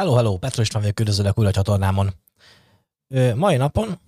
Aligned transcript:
Hello, 0.00 0.14
hello, 0.14 0.38
Petro 0.38 0.62
István 0.62 0.82
vagyok, 0.82 1.00
üdvözöllek 1.00 1.38
újra 1.38 1.50
a 1.50 1.52
csatornámon. 1.52 2.14
Ö, 3.08 3.34
mai 3.34 3.56
napon 3.56 3.98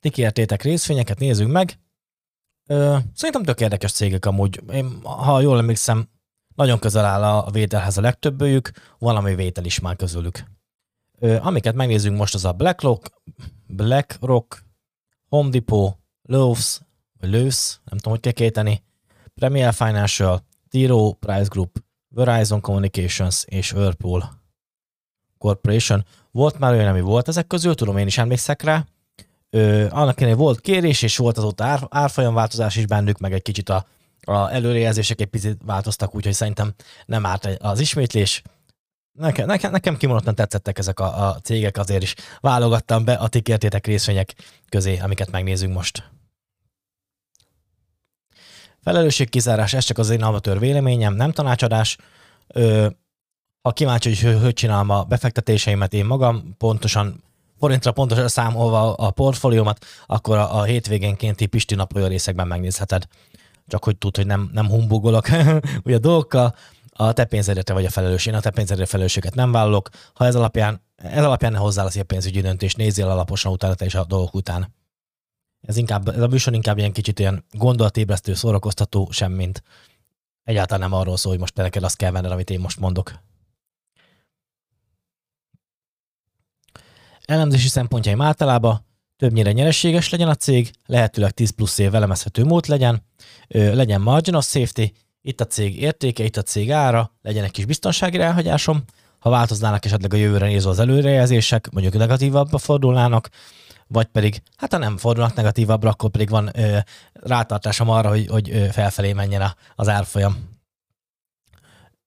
ti 0.00 0.10
kértétek 0.10 0.62
részvényeket, 0.62 1.18
nézzük 1.18 1.48
meg. 1.48 1.78
Ö, 2.66 2.96
szerintem 3.14 3.42
tök 3.42 3.60
érdekes 3.60 3.92
cégek 3.92 4.26
amúgy. 4.26 4.60
Én, 4.72 5.00
ha 5.02 5.40
jól 5.40 5.58
emlékszem, 5.58 6.08
nagyon 6.54 6.78
közel 6.78 7.04
áll 7.04 7.22
a 7.22 7.50
vételhez 7.50 7.96
a 7.96 8.00
legtöbbőjük, 8.00 8.70
valami 8.98 9.34
vétel 9.34 9.64
is 9.64 9.80
már 9.80 9.96
közülük. 9.96 10.44
Ö, 11.18 11.36
amiket 11.40 11.74
megnézzünk 11.74 12.18
most 12.18 12.34
az 12.34 12.44
a 12.44 12.52
BlackRock, 12.52 13.22
BlackRock, 13.66 14.64
Home 15.28 15.50
Depot, 15.50 15.96
Lowe's, 16.28 16.80
Lowe's, 17.20 17.74
nem 17.84 17.98
tudom, 17.98 18.12
hogy 18.12 18.20
kell 18.20 18.32
kéteni, 18.32 18.84
Premier 19.34 19.74
Financial, 19.74 20.46
Tiro 20.68 21.12
Price 21.12 21.48
Group, 21.48 21.84
Verizon 22.08 22.60
Communications 22.60 23.44
és 23.44 23.72
Whirlpool. 23.72 24.42
Corporation. 25.44 26.04
Volt 26.30 26.58
már 26.58 26.72
olyan, 26.72 26.88
ami 26.88 27.00
volt 27.00 27.28
ezek 27.28 27.46
közül, 27.46 27.74
tudom, 27.74 27.96
én 27.96 28.06
is 28.06 28.18
emlékszek 28.18 28.62
rá. 28.62 28.86
Ö, 29.50 29.86
annak 29.90 30.20
ellenére 30.20 30.42
volt 30.42 30.60
kérés, 30.60 31.02
és 31.02 31.16
volt 31.16 31.38
azóta 31.38 31.64
ár, 31.64 31.86
árfolyam 31.90 32.34
változás 32.34 32.76
is 32.76 32.86
bennük, 32.86 33.18
meg 33.18 33.32
egy 33.32 33.42
kicsit 33.42 33.68
a, 33.68 33.86
a 34.20 34.52
előrejelzések 34.52 35.20
egy 35.20 35.26
picit 35.26 35.60
változtak, 35.64 36.14
úgyhogy 36.14 36.32
szerintem 36.32 36.74
nem 37.06 37.26
árt 37.26 37.44
az 37.58 37.80
ismétlés. 37.80 38.42
Nekem, 39.12 39.46
nekem, 39.46 39.70
nekem 39.70 39.96
kimondottan 39.96 40.34
tetszettek 40.34 40.78
ezek 40.78 41.00
a, 41.00 41.28
a 41.28 41.40
cégek, 41.40 41.76
azért 41.76 42.02
is 42.02 42.14
válogattam 42.40 43.04
be 43.04 43.12
a 43.12 43.28
ti 43.28 43.40
kértétek 43.40 43.86
részvények 43.86 44.34
közé, 44.68 44.98
amiket 44.98 45.30
megnézünk 45.30 45.74
most. 45.74 46.10
Felelősségkizárás, 48.82 49.72
ez 49.74 49.84
csak 49.84 49.98
az 49.98 50.10
én 50.10 50.22
amatőr 50.22 50.58
véleményem, 50.58 51.14
nem 51.14 51.32
tanácsadás. 51.32 51.96
Ö, 52.46 52.86
ha 53.64 53.72
kíváncsi, 53.72 54.26
hogy 54.26 54.40
hogy 54.40 54.52
csinálom 54.52 54.90
a 54.90 55.02
befektetéseimet 55.02 55.92
én 55.92 56.04
magam, 56.04 56.54
pontosan 56.58 57.22
forintra 57.58 57.92
pontosan 57.92 58.28
számolva 58.28 58.94
a 58.94 59.10
portfóliómat, 59.10 59.84
akkor 60.06 60.36
a, 60.36 60.58
a 60.58 60.62
hétvégénkénti 60.62 61.46
Pisti 61.46 61.74
napolja 61.74 62.06
részekben 62.06 62.46
megnézheted. 62.46 63.06
Csak 63.66 63.84
hogy 63.84 63.96
tud, 63.96 64.16
hogy 64.16 64.26
nem, 64.26 64.50
nem 64.52 64.68
humbugolok 64.68 65.28
ugye 65.84 65.94
a 65.94 65.98
dolgokkal, 65.98 66.54
a 66.90 67.12
te 67.12 67.24
pénzedre 67.24 67.74
vagy 67.74 67.84
a 67.84 67.90
felelős. 67.90 68.26
Én 68.26 68.34
a 68.34 68.40
te 68.40 68.50
pénzedre 68.50 68.86
felelősséget 68.86 69.34
nem 69.34 69.52
vállalok. 69.52 69.88
Ha 70.14 70.26
ez 70.26 70.34
alapján, 70.34 70.80
ez 70.96 71.24
alapján 71.24 71.52
ne 71.52 71.58
hozzá 71.58 71.84
a 71.84 72.04
pénzügyi 72.06 72.40
döntést, 72.40 72.76
nézzél 72.76 73.08
alaposan 73.08 73.52
utána 73.52 73.74
te 73.74 73.84
is 73.84 73.94
a 73.94 74.04
dolgok 74.04 74.34
után. 74.34 74.74
Ez, 75.60 75.76
inkább, 75.76 76.08
ez 76.08 76.20
a 76.20 76.26
műsor 76.26 76.54
inkább 76.54 76.78
ilyen 76.78 76.92
kicsit 76.92 77.18
ilyen 77.18 77.44
gondolatébresztő, 77.50 78.34
szórakoztató, 78.34 79.08
semmint. 79.10 79.62
Egyáltalán 80.42 80.90
nem 80.90 80.98
arról 80.98 81.16
szól, 81.16 81.32
hogy 81.32 81.40
most 81.40 81.54
te 81.54 81.62
neked 81.62 81.82
azt 81.82 81.96
kell 81.96 82.10
venned, 82.10 82.30
amit 82.30 82.50
én 82.50 82.60
most 82.60 82.80
mondok. 82.80 83.12
Elemzési 87.24 87.68
szempontjaim 87.68 88.20
általában 88.20 88.84
többnyire 89.16 89.52
nyereséges 89.52 90.10
legyen 90.10 90.28
a 90.28 90.34
cég, 90.34 90.70
lehetőleg 90.86 91.30
10 91.30 91.50
plusz 91.50 91.78
év 91.78 91.94
elemezhető 91.94 92.44
mód 92.44 92.68
legyen, 92.68 93.02
legyen 93.48 94.00
margin 94.00 94.34
of 94.34 94.46
safety, 94.46 94.92
itt 95.22 95.40
a 95.40 95.46
cég 95.46 95.80
értéke, 95.80 96.24
itt 96.24 96.36
a 96.36 96.42
cég 96.42 96.70
ára, 96.70 97.12
legyen 97.22 97.44
egy 97.44 97.50
kis 97.50 97.64
biztonsági 97.64 98.18
elhagyásom, 98.18 98.84
ha 99.18 99.30
változnának 99.30 99.84
esetleg 99.84 100.12
a 100.12 100.16
jövőre 100.16 100.46
nézve 100.46 100.70
az 100.70 100.78
előrejelzések, 100.78 101.70
mondjuk 101.70 101.94
negatívabbra 101.94 102.58
fordulnának, 102.58 103.28
vagy 103.86 104.06
pedig, 104.06 104.42
hát 104.56 104.72
ha 104.72 104.78
nem 104.78 104.96
fordulnak 104.96 105.34
negatívabbra, 105.34 105.90
akkor 105.90 106.10
pedig 106.10 106.28
van 106.28 106.50
ö, 106.54 106.78
rátartásom 107.12 107.88
arra, 107.88 108.08
hogy, 108.08 108.26
hogy 108.26 108.50
ö, 108.50 108.66
felfelé 108.66 109.12
menjen 109.12 109.40
a, 109.40 109.54
az 109.74 109.88
árfolyam. 109.88 110.48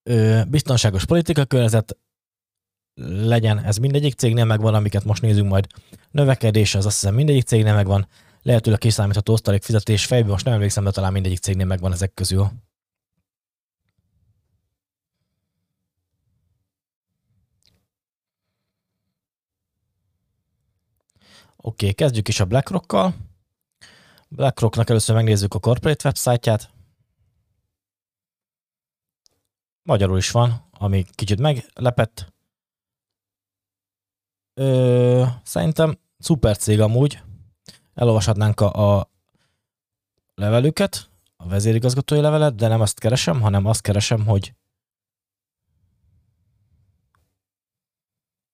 Ö, 0.04 0.42
biztonságos 0.48 1.06
politika 1.06 1.46
környezet, 1.46 1.98
legyen, 3.06 3.64
ez 3.64 3.78
mindegyik 3.78 4.14
cégnél 4.14 4.46
megvan, 4.46 4.74
amiket 4.74 5.04
most 5.04 5.22
nézünk 5.22 5.50
majd. 5.50 5.68
Növekedés, 6.12 6.76
az 6.76 6.86
azt 6.86 7.00
hiszem 7.00 7.16
mindegyik 7.16 7.44
cégnél 7.44 7.74
megvan. 7.74 8.08
Lehetőleg 8.42 8.80
kiszámítható 8.80 9.34
osztalék 9.34 9.64
fizetés 9.64 10.06
fejből, 10.06 10.32
most 10.32 10.46
nem 10.46 10.54
emlékszem, 10.54 10.84
de 10.84 10.92
talán 10.92 11.12
mindegyik 11.12 11.40
cégnél 11.40 11.66
megvan 11.66 11.92
ezek 11.92 12.14
közül. 12.14 12.42
Oké, 12.42 12.52
okay, 21.86 21.94
kezdjük 21.94 22.28
is 22.28 22.40
a 22.40 22.46
BlackRock-kal. 22.46 23.16
BlackRocknak 24.28 24.90
először 24.90 25.16
megnézzük 25.16 25.54
a 25.54 25.60
corporate 25.60 26.08
website-ját. 26.08 26.70
Magyarul 29.84 30.18
is 30.18 30.32
van, 30.32 30.70
ami 30.72 31.06
kicsit 31.16 31.40
meglepett. 31.40 32.36
Ö, 34.60 35.26
szerintem 35.44 36.00
szuper 36.20 36.58
cég 36.58 36.80
amúgy. 36.80 37.22
Elolvashatnánk 37.94 38.60
a, 38.60 38.98
a 38.98 39.10
levelüket, 40.36 41.10
a 41.36 41.48
vezérigazgatói 41.48 42.20
levelet, 42.20 42.56
de 42.56 42.68
nem 42.68 42.82
azt 42.82 43.00
keresem, 43.00 43.42
hanem 43.42 43.66
azt 43.66 43.82
keresem, 43.82 44.26
hogy 44.26 44.54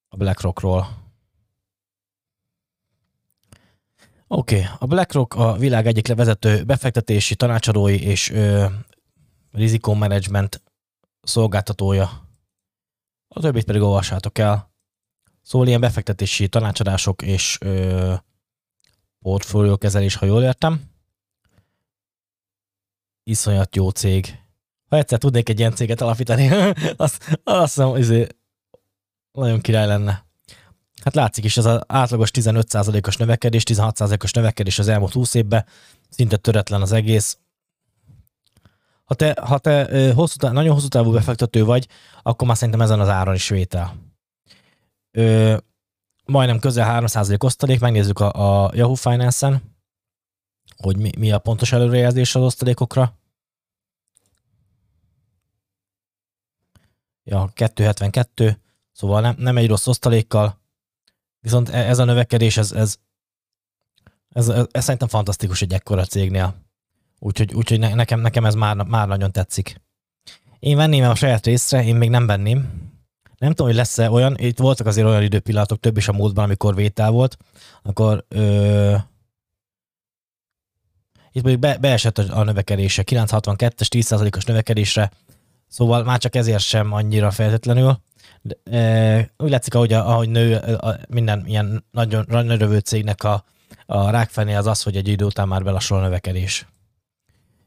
a 0.08 0.18
BlackRockról. 0.18 0.88
Oké, 4.28 4.56
okay. 4.56 4.70
a 4.80 4.86
BlackRock 4.86 5.36
a 5.36 5.54
világ 5.58 5.88
egyik 5.88 6.08
levezető 6.08 6.64
befektetési 6.64 7.36
tanácsadói 7.36 8.02
és 8.02 8.30
ö, 8.30 8.66
rizikómenedzsment 9.52 10.62
szolgáltatója. 11.22 12.28
A 13.28 13.40
többit 13.40 13.66
pedig 13.66 13.82
olvassátok 13.82 14.38
el. 14.38 14.73
Szóval 15.44 15.68
ilyen 15.68 15.82
befektetési 15.82 16.48
tanácsadások 16.48 17.22
és 17.22 17.58
ö, 17.62 18.14
portfóliókezelés, 19.20 20.16
ha 20.16 20.26
jól 20.26 20.44
értem. 20.44 20.82
Iszonyat 23.24 23.76
jó 23.76 23.90
cég. 23.90 24.40
Ha 24.90 24.98
egyszer 24.98 25.20
tudnék 25.20 25.50
egy 25.50 25.60
ilyen 25.60 25.76
céget 25.76 26.02
alapítani, 26.02 26.48
azt, 26.96 27.40
azt 27.44 27.74
hiszem, 27.74 27.96
izé, 27.96 28.28
nagyon 29.32 29.62
király 29.62 29.88
lenne. 29.88 30.26
Hát 31.04 31.16
látszik 31.16 31.44
is, 31.44 31.58
ez 31.58 31.66
az 31.66 31.82
átlagos 31.88 32.30
15%-os 32.34 33.18
növekedés, 33.18 33.64
16%-os 33.66 34.32
növekedés 34.32 34.80
az 34.80 34.88
elmúlt 34.88 35.14
20 35.14 35.34
évben, 35.34 35.66
szinte 36.10 36.38
töretlen 36.38 36.82
az 36.82 36.92
egész. 36.92 37.38
Ha 39.04 39.16
te, 39.16 39.38
ha 39.42 39.58
te 39.58 40.14
hosszú, 40.14 40.48
nagyon 40.48 40.74
hosszú 40.74 40.88
távú 40.88 41.12
befektető 41.12 41.64
vagy, 41.64 41.88
akkor 42.22 42.48
már 42.48 42.58
szerintem 42.58 42.82
ezen 42.82 43.00
az 43.00 43.10
áron 43.10 43.36
is 43.36 43.50
vétel 43.50 44.13
ö, 45.14 45.58
majdnem 46.26 46.60
közel 46.60 47.02
3% 47.06 47.44
osztalék, 47.44 47.80
megnézzük 47.80 48.20
a, 48.20 48.66
a 48.66 48.72
Yahoo 48.74 48.94
Finance-en, 48.94 49.76
hogy 50.78 50.98
mi, 50.98 51.10
mi 51.18 51.32
a 51.32 51.40
pontos 51.40 51.72
előrejelzés 51.72 52.36
az 52.36 52.44
osztalékokra. 52.44 53.18
Ja, 57.24 57.52
272, 57.54 58.60
szóval 58.92 59.22
nem, 59.22 59.36
nem 59.38 59.58
egy 59.58 59.68
rossz 59.68 59.88
osztalékkal, 59.88 60.60
viszont 61.40 61.70
e, 61.70 61.78
ez 61.78 62.00
a 62.00 62.04
növekedés, 62.04 62.58
ez, 62.58 62.72
ez, 62.72 62.98
ez, 64.30 64.48
ez, 64.48 64.66
ez 64.72 64.84
szerintem 64.84 65.08
fantasztikus 65.08 65.62
egy 65.62 65.74
ekkora 65.74 66.06
cégnél. 66.06 66.56
Úgyhogy, 67.20 67.54
úgyhogy 67.54 67.80
nekem, 67.80 68.20
nekem 68.20 68.46
ez 68.46 68.56
már, 68.56 68.76
már 68.76 69.08
nagyon 69.08 69.32
tetszik. 69.32 69.82
Én 70.60 70.78
venném 70.78 71.04
a 71.04 71.16
saját 71.16 71.46
részre, 71.46 71.84
én 71.84 71.96
még 71.96 72.10
nem 72.10 72.26
venném, 72.26 72.92
nem 73.44 73.52
tudom, 73.52 73.68
hogy 73.68 73.76
lesz-e 73.76 74.10
olyan, 74.10 74.36
itt 74.38 74.58
voltak 74.58 74.88
azért 74.88 75.08
olyan 75.08 75.24
időpillanatok, 75.24 75.80
több 75.80 75.98
is 75.98 76.08
a 76.08 76.14
múltban, 76.14 76.44
amikor 76.44 76.76
vétel 76.76 77.12
volt, 77.12 77.38
akkor 77.82 78.26
ö, 78.28 78.96
itt 81.32 81.44
mondjuk 81.44 81.60
be, 81.60 81.78
beesett 81.78 82.18
a, 82.18 82.40
a 82.40 82.44
növekedése, 82.44 83.04
962-es 83.06 83.88
10%-os 83.90 84.46
növekedésre, 84.46 85.12
szóval 85.68 86.04
már 86.04 86.20
csak 86.20 86.36
ezért 86.36 86.64
sem 86.64 86.92
annyira 86.92 87.32
feltétlenül. 87.32 88.00
De, 88.42 88.78
e, 88.78 89.32
úgy 89.38 89.50
látszik, 89.50 89.76
ahogy, 89.76 89.94
ahogy 89.94 90.30
nő 90.30 90.56
a, 90.56 91.00
minden 91.10 91.44
ilyen 91.46 91.86
nagyon 91.92 92.26
nagy 92.28 92.84
cégnek 92.84 93.24
a, 93.24 93.46
a 93.86 94.10
rákfené 94.10 94.54
az 94.54 94.68
az, 94.68 94.84
hogy 94.84 94.96
egy 94.96 95.08
idő 95.08 95.26
után 95.26 95.48
már 95.48 95.64
belassul 95.64 95.98
a 95.98 96.02
növekedés. 96.02 96.68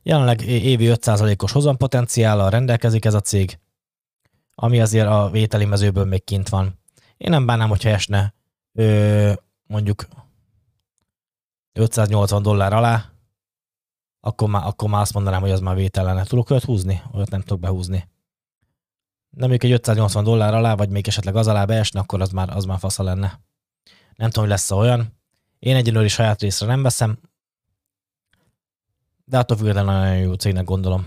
Jelenleg 0.03 0.43
évi 0.43 0.91
5%-os 0.91 1.53
hozampotenciállal 1.53 2.51
rendelkezik 2.51 3.05
ez 3.05 3.15
a 3.15 3.21
cég, 3.21 3.59
ami 4.59 4.81
azért 4.81 5.07
a 5.07 5.31
vételi 5.31 5.65
mezőből 5.65 6.05
még 6.05 6.25
kint 6.25 6.49
van. 6.49 6.79
Én 7.17 7.31
nem 7.31 7.47
bánnám, 7.47 7.69
hogyha 7.69 7.89
esne 7.89 8.35
ö, 8.73 9.33
mondjuk 9.67 10.07
580 11.73 12.43
dollár 12.43 12.73
alá, 12.73 13.11
akkor 14.21 14.49
már, 14.49 14.67
akkor 14.67 14.89
már 14.89 15.01
azt 15.01 15.15
mondanám, 15.15 15.41
hogy 15.41 15.51
az 15.51 15.61
már 15.61 15.75
vétel 15.75 16.05
lenne. 16.05 16.25
Tudok 16.25 16.51
olyat 16.51 16.65
húzni? 16.65 17.03
Olyat 17.13 17.31
nem 17.31 17.41
tudok 17.41 17.61
behúzni. 17.61 18.09
Nem 19.31 19.49
mondjuk 19.49 19.63
egy 19.63 19.73
580 19.73 20.25
dollár 20.25 20.55
alá, 20.55 20.75
vagy 20.75 20.89
még 20.89 21.09
esetleg 21.09 21.37
az 21.37 21.47
alá 21.47 21.65
beesne, 21.65 22.01
akkor 22.01 22.21
az 22.21 22.31
már, 22.31 22.57
az 22.57 22.65
már 22.65 22.79
fasza 22.79 23.03
lenne. 23.03 23.41
Nem 24.15 24.31
tudom, 24.31 24.45
hogy 24.45 24.49
lesz 24.49 24.71
olyan. 24.71 25.19
Én 25.59 25.77
egyelőre 25.77 26.09
saját 26.09 26.41
részre 26.41 26.67
nem 26.67 26.83
veszem, 26.83 27.19
de 29.25 29.39
attól 29.39 29.57
függetlenül 29.57 29.93
nagyon 29.93 30.17
jó 30.17 30.33
cégnek 30.33 30.65
gondolom. 30.65 31.07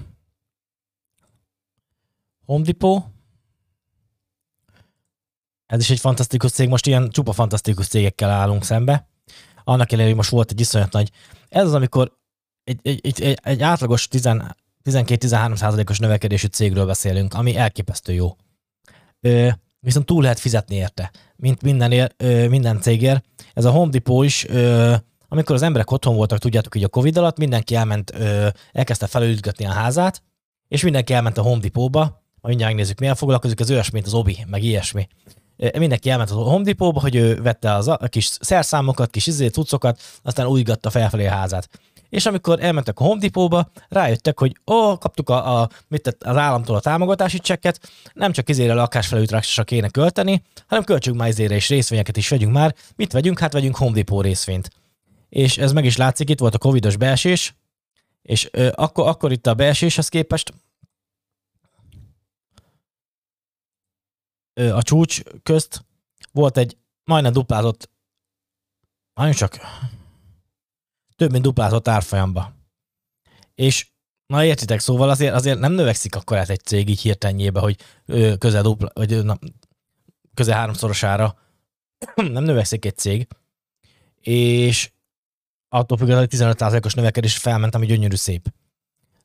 Home 2.45 2.63
Depot, 2.63 3.03
Ez 5.69 5.79
is 5.79 5.89
egy 5.89 5.99
fantasztikus 5.99 6.51
cég, 6.51 6.69
most 6.69 6.87
ilyen 6.87 7.09
csupa 7.09 7.31
fantasztikus 7.31 7.87
cégekkel 7.87 8.29
állunk 8.29 8.63
szembe. 8.63 9.07
Annak 9.63 9.87
ellenére, 9.87 10.07
hogy 10.07 10.17
most 10.17 10.29
volt 10.29 10.51
egy 10.51 10.59
iszonyat 10.59 10.91
nagy. 10.91 11.11
Ez 11.49 11.65
az, 11.65 11.73
amikor 11.73 12.17
egy, 12.63 12.79
egy, 12.81 12.99
egy, 13.03 13.37
egy, 13.43 13.61
átlagos 13.61 14.07
12-13 14.11 15.55
százalékos 15.55 15.99
növekedésű 15.99 16.47
cégről 16.47 16.85
beszélünk, 16.85 17.33
ami 17.33 17.55
elképesztő 17.57 18.13
jó. 18.13 18.35
Ö, 19.19 19.49
viszont 19.79 20.05
túl 20.05 20.21
lehet 20.21 20.39
fizetni 20.39 20.75
érte, 20.75 21.11
mint 21.35 21.61
minden, 21.61 21.91
ér, 21.91 22.13
ö, 22.17 22.47
minden 22.47 22.81
cégért. 22.81 23.25
Ez 23.53 23.65
a 23.65 23.71
Home 23.71 23.91
Depot 23.91 24.25
is, 24.25 24.47
ö, 24.47 24.95
amikor 25.27 25.55
az 25.55 25.61
emberek 25.61 25.91
otthon 25.91 26.15
voltak, 26.15 26.39
tudjátok, 26.39 26.73
hogy 26.73 26.83
a 26.83 26.87
Covid 26.87 27.17
alatt 27.17 27.37
mindenki 27.37 27.75
elment, 27.75 28.11
ö, 28.13 28.47
elkezdte 28.71 29.07
felülgetni 29.07 29.65
a 29.65 29.71
házát, 29.71 30.23
és 30.67 30.83
mindenki 30.83 31.13
elment 31.13 31.37
a 31.37 31.41
Home 31.41 31.59
Depot-ba, 31.59 32.01
majd 32.01 32.21
mindjárt 32.41 32.71
megnézzük, 32.71 32.99
milyen 32.99 33.15
foglalkozik, 33.15 33.59
az 33.59 33.71
olyasmi, 33.71 33.93
mint 33.93 34.05
az 34.05 34.13
Obi, 34.13 34.45
meg 34.47 34.63
ilyesmi. 34.63 35.07
Mindenki 35.77 36.09
elment 36.09 36.31
a 36.31 36.35
Home 36.35 36.63
Depot-ba, 36.63 36.99
hogy 36.99 37.15
ő 37.15 37.41
vette 37.41 37.73
az 37.73 37.87
a 37.87 37.97
kis 38.07 38.25
szerszámokat, 38.25 39.09
kis 39.09 39.27
izé, 39.27 39.47
cuccokat, 39.47 39.99
aztán 40.23 40.45
újgatta 40.45 40.89
felfelé 40.89 41.27
a 41.27 41.31
házát. 41.31 41.69
És 42.09 42.25
amikor 42.25 42.63
elmentek 42.63 42.99
a 42.99 43.03
Home 43.03 43.19
Depot-ba, 43.19 43.71
rájöttek, 43.89 44.39
hogy 44.39 44.57
ó, 44.71 44.97
kaptuk 44.97 45.29
a, 45.29 45.61
a, 45.61 45.69
mit 45.87 46.01
tett, 46.01 46.23
az 46.23 46.35
államtól 46.35 46.75
a 46.75 46.79
támogatási 46.79 47.39
csekket, 47.39 47.79
nem 48.13 48.31
csak 48.31 48.49
izére 48.49 48.73
lakásfelújításra 48.73 49.63
kéne 49.63 49.89
költeni, 49.89 50.43
hanem 50.67 50.83
költsünk 50.83 51.17
már 51.17 51.27
izére 51.27 51.55
és 51.55 51.69
részvényeket 51.69 52.17
is 52.17 52.29
vegyünk 52.29 52.53
már. 52.53 52.75
Mit 52.95 53.11
vegyünk? 53.11 53.39
Hát 53.39 53.53
vegyünk 53.53 53.75
Home 53.75 53.95
Depot 53.95 54.23
részvényt. 54.23 54.69
És 55.29 55.57
ez 55.57 55.71
meg 55.71 55.85
is 55.85 55.97
látszik, 55.97 56.29
itt 56.29 56.39
volt 56.39 56.55
a 56.55 56.57
covidos 56.57 56.97
beesés, 56.97 57.55
és 58.21 58.49
ö, 58.51 58.69
akkor, 58.75 59.07
akkor 59.07 59.31
itt 59.31 59.47
a 59.47 59.53
beeséshez 59.53 60.09
képest 60.09 60.53
a 64.59 64.81
csúcs 64.81 65.21
közt 65.43 65.85
volt 66.31 66.57
egy 66.57 66.77
majdnem 67.03 67.33
duplázott, 67.33 67.89
nagyon 69.13 69.33
csak 69.33 69.59
több 71.15 71.31
mint 71.31 71.43
duplázott 71.43 71.87
árfolyamba. 71.87 72.53
És 73.55 73.87
na 74.25 74.43
értitek, 74.43 74.79
szóval 74.79 75.09
azért, 75.09 75.33
azért 75.33 75.59
nem 75.59 75.71
növekszik 75.71 76.15
akkor 76.15 76.37
át 76.37 76.49
egy 76.49 76.63
cég 76.63 76.89
így 76.89 77.01
hirtelenjébe, 77.01 77.59
hogy 77.59 77.79
ö, 78.05 78.37
közel 78.37 78.61
dupla, 78.61 78.91
vagy 78.93 79.23
na, 79.23 79.37
közel 80.33 80.57
háromszorosára 80.57 81.35
nem 82.15 82.43
növekszik 82.43 82.85
egy 82.85 82.97
cég, 82.97 83.27
és 84.21 84.91
attól 85.69 85.97
hogy 85.97 86.27
15%-os 86.31 86.93
növekedés 86.93 87.37
felment, 87.37 87.75
ami 87.75 87.85
gyönyörű 87.85 88.15
szép. 88.15 88.53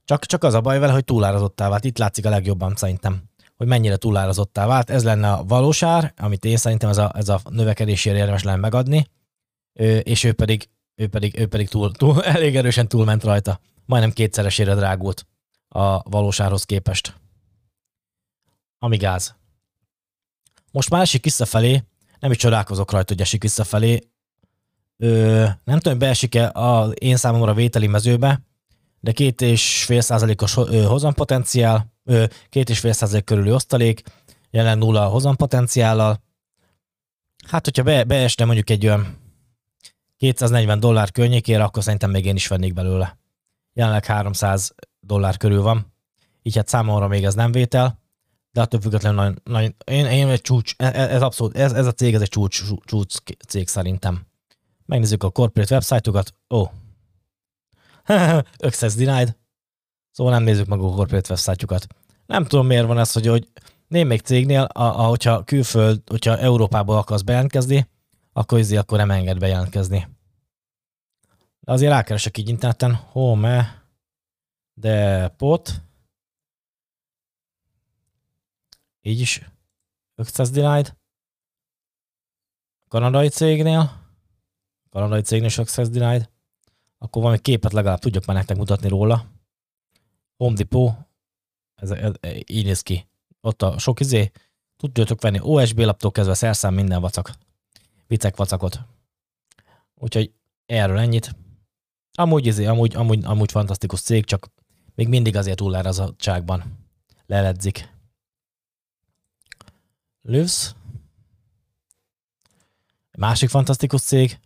Csak, 0.05 0.27
csak 0.27 0.45
az 0.45 0.55
a 0.55 0.61
baj 0.61 0.79
vele, 0.79 0.93
hogy 0.93 1.05
túlárazottá 1.05 1.69
vált. 1.69 1.85
Itt 1.85 1.99
látszik 1.99 2.27
a 2.27 2.29
legjobban 2.29 2.77
szerintem, 2.77 3.23
hogy 3.57 3.67
mennyire 3.67 3.97
túlárazottá 3.97 4.67
vált. 4.67 4.91
Ez 4.91 5.05
lenne 5.05 5.33
a 5.33 5.45
valósár, 5.45 6.13
amit 6.17 6.45
én 6.45 6.57
szerintem 6.57 6.89
ez 6.89 6.99
a, 6.99 7.13
ez 7.15 7.29
a 7.29 7.41
növekedésért 7.51 8.17
érdemes 8.17 8.43
lenne 8.43 8.59
megadni, 8.59 9.07
és 10.03 10.25
ő 10.25 10.33
pedig, 10.33 10.69
ő 10.95 11.09
pedig, 11.09 11.39
ő 11.39 11.47
pedig 11.47 11.69
túl, 11.69 11.93
túl, 11.93 12.25
elég 12.37 12.57
erősen 12.57 12.89
túlment 12.89 13.25
rajta. 13.25 13.61
Majdnem 13.87 14.13
kétszeresére 14.13 14.75
drágult 14.75 15.27
a 15.69 16.11
valósárhoz 16.11 16.65
képest. 16.65 17.15
Ami 18.79 18.97
gáz. 18.97 19.35
Most 20.73 20.91
már 20.91 21.01
esik 21.01 21.25
visszafelé, 21.25 21.85
nem 22.21 22.31
is 22.31 22.37
csodálkozok 22.37 22.91
rajta, 22.91 23.13
hogy 23.13 23.23
esik 23.23 23.43
visszafelé, 23.43 24.09
Ö, 24.97 25.47
nem 25.65 25.79
tudom, 25.79 25.99
beesik-e 25.99 26.51
a 26.51 26.89
én 26.89 27.17
számomra 27.17 27.55
vételi 27.55 27.87
mezőbe, 27.87 28.43
de 29.01 29.13
két 29.13 29.41
és 29.41 29.85
fél 29.85 30.01
százalékos 30.01 30.55
hozampotenciál, 30.87 31.94
két 32.49 32.69
és 32.69 32.79
fél 32.79 32.93
százalék 32.93 33.25
körüli 33.25 33.51
osztalék, 33.51 34.03
jelen 34.51 34.79
nulla 34.79 35.07
hozampotenciállal. 35.07 36.23
Hát, 37.47 37.65
hogyha 37.65 37.83
be, 37.83 38.05
beesne 38.05 38.45
mondjuk 38.45 38.71
egy 38.71 38.87
olyan 38.87 39.19
240 40.17 40.81
dollár 40.81 41.11
környékére, 41.11 41.65
akkor 41.65 41.83
szerintem 41.83 42.11
még 42.11 42.25
én 42.25 42.35
is 42.35 42.47
vennék 42.47 42.75
belőle. 42.75 43.19
Jelenleg 43.73 44.05
300 44.05 44.75
dollár 45.01 45.37
körül 45.37 45.63
van, 45.63 45.93
így 46.43 46.57
hát 46.57 46.69
számomra 46.69 47.09
még 47.09 47.25
ez 47.25 47.35
nem 47.35 47.53
vétel, 47.53 48.03
de 48.53 48.61
attól 48.61 48.81
függetlenül 48.81 49.19
nagyon, 49.19 49.41
nagyon 49.45 49.75
én, 49.85 50.07
én 50.07 50.29
egy 50.29 50.41
csúcs, 50.41 50.75
ez, 50.77 50.95
ez 50.95 51.23
abszolút, 51.23 51.57
ez, 51.57 51.73
ez 51.73 51.87
a 51.87 51.93
cég, 51.93 52.15
ez 52.15 52.21
egy 52.21 52.29
csúcs, 52.29 52.63
csúcs 52.85 53.15
cég 53.49 53.69
szerintem. 53.69 54.27
Megnézzük 54.87 55.23
a 55.23 55.31
corporate 55.31 55.75
websájtokat. 55.75 56.35
Ó. 56.51 56.59
Oh. 56.59 56.71
Access 58.67 58.95
denied. 58.95 59.37
Szóval 60.15 60.33
nem 60.33 60.43
nézzük 60.43 60.67
meg 60.67 60.79
a 60.79 60.83
corporate 60.83 61.29
websájtjukat. 61.29 61.87
Nem 62.27 62.45
tudom, 62.45 62.67
miért 62.67 62.87
van 62.87 62.99
ez, 62.99 63.13
hogy, 63.13 63.27
hogy 63.27 63.49
némelyik 63.89 64.23
cégnél, 64.23 64.63
a, 64.63 64.83
a, 64.83 65.07
hogyha 65.07 65.45
külföld, 65.45 66.03
hogyha 66.07 66.39
Európából 66.39 66.97
akarsz 66.97 67.23
bejelentkezni, 67.23 67.89
akkor 68.33 68.59
izé, 68.59 68.77
akkor 68.77 68.99
nem 68.99 69.11
enged 69.11 69.39
bejelentkezni. 69.39 70.09
De 71.61 71.73
azért 71.73 71.93
rákeresek 71.93 72.39
így 72.39 72.49
interneten, 72.49 72.95
home 72.95 73.83
pot, 75.37 75.83
így 79.01 79.21
is 79.21 79.43
Access 80.17 80.51
denied, 80.51 80.97
kanadai 82.89 83.29
cégnél, 83.29 84.03
kanadai 84.91 85.21
cégnél 85.21 85.49
Success 85.49 85.89
Denied, 85.89 86.31
akkor 86.99 87.23
valami 87.23 87.41
képet 87.41 87.73
legalább 87.73 87.99
tudjak 87.99 88.25
már 88.25 88.37
nektek 88.37 88.57
mutatni 88.57 88.89
róla. 88.89 89.27
Home 90.37 90.55
Depot, 90.55 90.95
ez, 91.75 91.91
ez, 91.91 92.13
ez, 92.21 92.33
így 92.47 92.65
néz 92.65 92.81
ki. 92.81 93.07
Ott 93.41 93.63
a 93.63 93.79
sok 93.79 94.01
izé, 94.01 94.31
tudjátok 94.77 95.21
venni 95.21 95.39
OSB 95.43 95.79
laptól 95.79 96.11
kezdve 96.11 96.35
szerszám 96.35 96.75
minden 96.75 97.01
vacak. 97.01 97.33
Vicek 98.07 98.37
vacakot. 98.37 98.81
Úgyhogy 99.95 100.33
erről 100.67 100.99
ennyit. 100.99 101.37
Amúgy, 102.13 102.47
izé, 102.47 102.65
amúgy, 102.65 102.95
amúgy, 102.95 103.25
amúgy 103.25 103.51
fantasztikus 103.51 104.01
cég, 104.01 104.25
csak 104.25 104.51
még 104.95 105.09
mindig 105.09 105.37
azért 105.37 105.57
túlárazottságban 105.57 106.79
leledzik. 107.27 107.93
Lövsz. 110.23 110.75
Másik 113.19 113.49
fantasztikus 113.49 114.03
cég, 114.03 114.39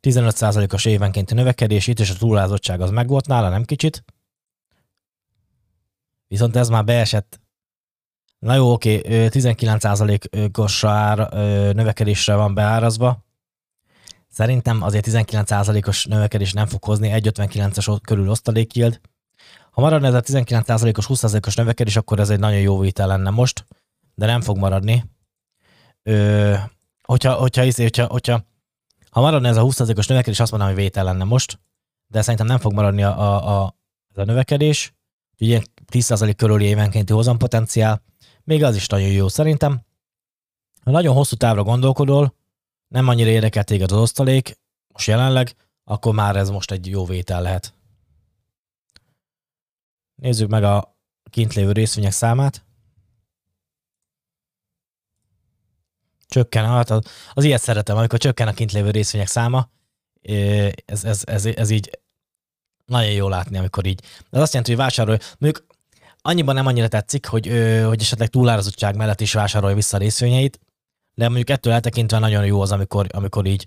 15%-os 0.00 0.84
évenkénti 0.84 1.34
növekedés, 1.34 1.86
itt 1.86 2.00
és 2.00 2.10
a 2.10 2.16
túlázottság 2.16 2.80
az 2.80 2.90
megvolt 2.90 3.26
nála, 3.26 3.48
nem 3.48 3.64
kicsit. 3.64 4.04
Viszont 6.28 6.56
ez 6.56 6.68
már 6.68 6.84
beesett. 6.84 7.40
Na 8.38 8.54
jó, 8.54 8.72
oké, 8.72 9.00
19%-os 9.04 10.84
ár, 10.84 11.32
növekedésre 11.74 12.34
van 12.34 12.54
beárazva. 12.54 13.26
Szerintem 14.28 14.82
azért 14.82 15.06
19%-os 15.08 16.04
növekedés 16.04 16.52
nem 16.52 16.66
fog 16.66 16.84
hozni 16.84 17.08
1,59-es 17.08 17.98
körül 18.02 18.30
osztalékyild. 18.30 19.00
Ha 19.70 19.80
maradna 19.80 20.06
ez 20.06 20.14
a 20.14 20.20
19%-os, 20.20 21.06
20%-os 21.08 21.54
növekedés, 21.54 21.96
akkor 21.96 22.20
ez 22.20 22.30
egy 22.30 22.38
nagyon 22.38 22.60
jó 22.60 22.78
vitel 22.78 23.06
lenne 23.06 23.30
most, 23.30 23.64
de 24.14 24.26
nem 24.26 24.40
fog 24.40 24.58
maradni. 24.58 25.04
Ö, 26.02 26.54
hogyha, 27.02 27.32
hogyha, 27.32 27.62
hogyha, 27.62 27.82
hogyha, 27.82 28.06
hogyha 28.06 28.44
ha 29.10 29.20
maradna 29.20 29.48
ez 29.48 29.56
a 29.56 29.62
20%-os 29.62 30.06
növekedés, 30.06 30.40
azt 30.40 30.50
mondanám, 30.50 30.74
vétel 30.74 31.04
lenne 31.04 31.24
most, 31.24 31.60
de 32.06 32.22
szerintem 32.22 32.46
nem 32.46 32.58
fog 32.58 32.72
maradni 32.72 33.02
a, 33.02 33.62
a, 33.62 33.74
ez 34.10 34.22
a 34.22 34.24
növekedés. 34.24 34.94
Ugye 35.40 35.62
10% 35.92 36.34
körüli 36.36 36.64
évenkénti 36.64 37.12
hozampotenciál, 37.12 38.02
még 38.44 38.64
az 38.64 38.76
is 38.76 38.86
nagyon 38.86 39.08
jó 39.08 39.28
szerintem. 39.28 39.80
Ha 40.84 40.90
nagyon 40.90 41.14
hosszú 41.14 41.36
távra 41.36 41.62
gondolkodol, 41.62 42.34
nem 42.88 43.08
annyira 43.08 43.30
érdekel 43.30 43.64
téged 43.64 43.92
az 43.92 43.98
osztalék, 43.98 44.58
most 44.92 45.06
jelenleg, 45.06 45.54
akkor 45.84 46.14
már 46.14 46.36
ez 46.36 46.50
most 46.50 46.70
egy 46.70 46.86
jó 46.86 47.04
vétel 47.04 47.42
lehet. 47.42 47.74
Nézzük 50.14 50.48
meg 50.48 50.64
a 50.64 50.96
kint 51.30 51.54
lévő 51.54 51.72
részvények 51.72 52.12
számát. 52.12 52.66
csökken, 56.28 56.64
hát 56.64 56.90
az, 56.90 57.04
az 57.32 57.44
ilyet 57.44 57.60
szeretem, 57.60 57.96
amikor 57.96 58.18
csökken 58.18 58.48
a 58.48 58.52
kint 58.52 58.72
lévő 58.72 58.90
részvények 58.90 59.28
száma, 59.28 59.70
ez, 60.84 61.04
ez, 61.04 61.22
ez, 61.24 61.46
ez 61.46 61.70
így 61.70 61.98
nagyon 62.84 63.12
jó 63.12 63.28
látni, 63.28 63.58
amikor 63.58 63.86
így. 63.86 64.02
Ez 64.30 64.40
azt 64.40 64.52
jelenti, 64.52 64.74
hogy 64.74 64.82
vásárolj, 64.82 65.18
mondjuk 65.38 65.66
annyiban 66.28 66.54
nem 66.54 66.66
annyira 66.66 66.88
tetszik, 66.88 67.26
hogy, 67.26 67.46
hogy 67.86 68.00
esetleg 68.00 68.28
túlárazottság 68.28 68.96
mellett 68.96 69.20
is 69.20 69.32
vásárolja 69.32 69.76
vissza 69.76 69.96
a 69.96 70.00
részvényeit, 70.00 70.60
de 71.14 71.26
mondjuk 71.26 71.50
ettől 71.50 71.72
eltekintve 71.72 72.18
nagyon 72.18 72.46
jó 72.46 72.60
az, 72.60 72.72
amikor, 72.72 73.06
amikor 73.10 73.46
így 73.46 73.66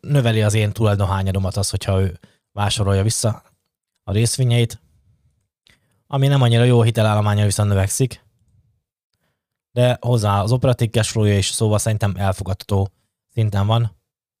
növeli 0.00 0.42
az 0.42 0.54
én 0.54 0.72
tulajdonhányadomat 0.72 1.56
az, 1.56 1.70
hogyha 1.70 2.00
ő 2.00 2.18
vásárolja 2.52 3.02
vissza 3.02 3.42
a 4.04 4.12
részvényeit, 4.12 4.80
ami 6.06 6.26
nem 6.26 6.42
annyira 6.42 6.64
jó 6.64 6.82
hitelállománya 6.82 7.44
viszont 7.44 7.68
növekszik, 7.68 8.24
de 9.72 9.98
hozzá 10.00 10.42
az 10.42 10.52
operatív 10.52 10.90
cashflow 10.90 11.24
is, 11.24 11.46
szóval 11.46 11.78
szerintem 11.78 12.14
elfogadható 12.16 12.88
szinten 13.32 13.66
van. 13.66 13.96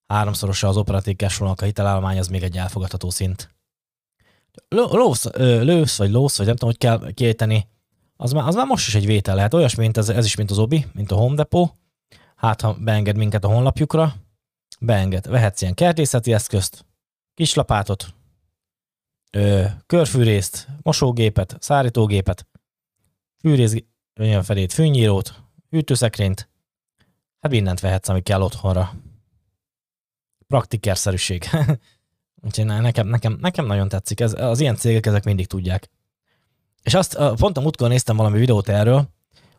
Háromszorosa 0.06 0.68
az 0.68 0.76
operatív 0.76 1.16
cashflow 1.16 1.52
a 1.56 1.64
hitelállomány, 1.64 2.18
az 2.18 2.28
még 2.28 2.42
egy 2.42 2.56
elfogadható 2.56 3.10
szint. 3.10 3.57
Lősz, 4.68 5.96
vagy 5.96 6.10
lósz, 6.10 6.36
vagy 6.36 6.46
nem 6.46 6.56
tudom, 6.56 6.70
hogy 6.70 6.78
kell 6.78 7.12
kiejteni, 7.12 7.68
az 8.16 8.32
már, 8.32 8.46
az 8.46 8.54
már 8.54 8.66
most 8.66 8.86
is 8.86 8.94
egy 8.94 9.06
vétel 9.06 9.34
lehet. 9.34 9.54
Olyasmi, 9.54 9.82
mint 9.82 9.96
ez, 9.96 10.08
ez 10.08 10.24
is, 10.24 10.36
mint 10.36 10.50
az 10.50 10.58
OBI, 10.58 10.86
mint 10.92 11.12
a 11.12 11.16
Home 11.16 11.34
Depot. 11.34 11.74
hát 12.36 12.60
ha 12.60 12.74
beenged 12.74 13.16
minket 13.16 13.44
a 13.44 13.48
honlapjukra, 13.48 14.14
beenged, 14.80 15.28
vehetsz 15.28 15.60
ilyen 15.60 15.74
kertészeti 15.74 16.32
eszközt, 16.32 16.86
kislapátot, 17.34 18.14
ö, 19.32 19.64
körfűrészt, 19.86 20.68
mosógépet, 20.82 21.56
szárítógépet, 21.60 22.46
fűrész, 23.40 23.74
olyan 24.20 24.42
felét, 24.42 24.72
fűnyírót, 24.72 25.42
hűtőszekrényt, 25.70 26.48
hát 27.40 27.52
mindent 27.52 27.80
vehetsz, 27.80 28.08
ami 28.08 28.22
kell 28.22 28.42
otthonra. 28.42 28.94
Praktikerszerűség. 30.46 31.44
Úgyhogy 32.42 32.64
nekem, 32.64 33.08
nekem, 33.08 33.38
nekem 33.40 33.66
nagyon 33.66 33.88
tetszik. 33.88 34.20
Ez, 34.20 34.40
az 34.40 34.60
ilyen 34.60 34.76
cégek 34.76 35.06
ezek 35.06 35.24
mindig 35.24 35.46
tudják. 35.46 35.90
És 36.82 36.94
azt 36.94 37.18
pont 37.36 37.56
a 37.56 37.60
múltkor 37.60 37.88
néztem 37.88 38.16
valami 38.16 38.38
videót 38.38 38.68
erről, 38.68 39.08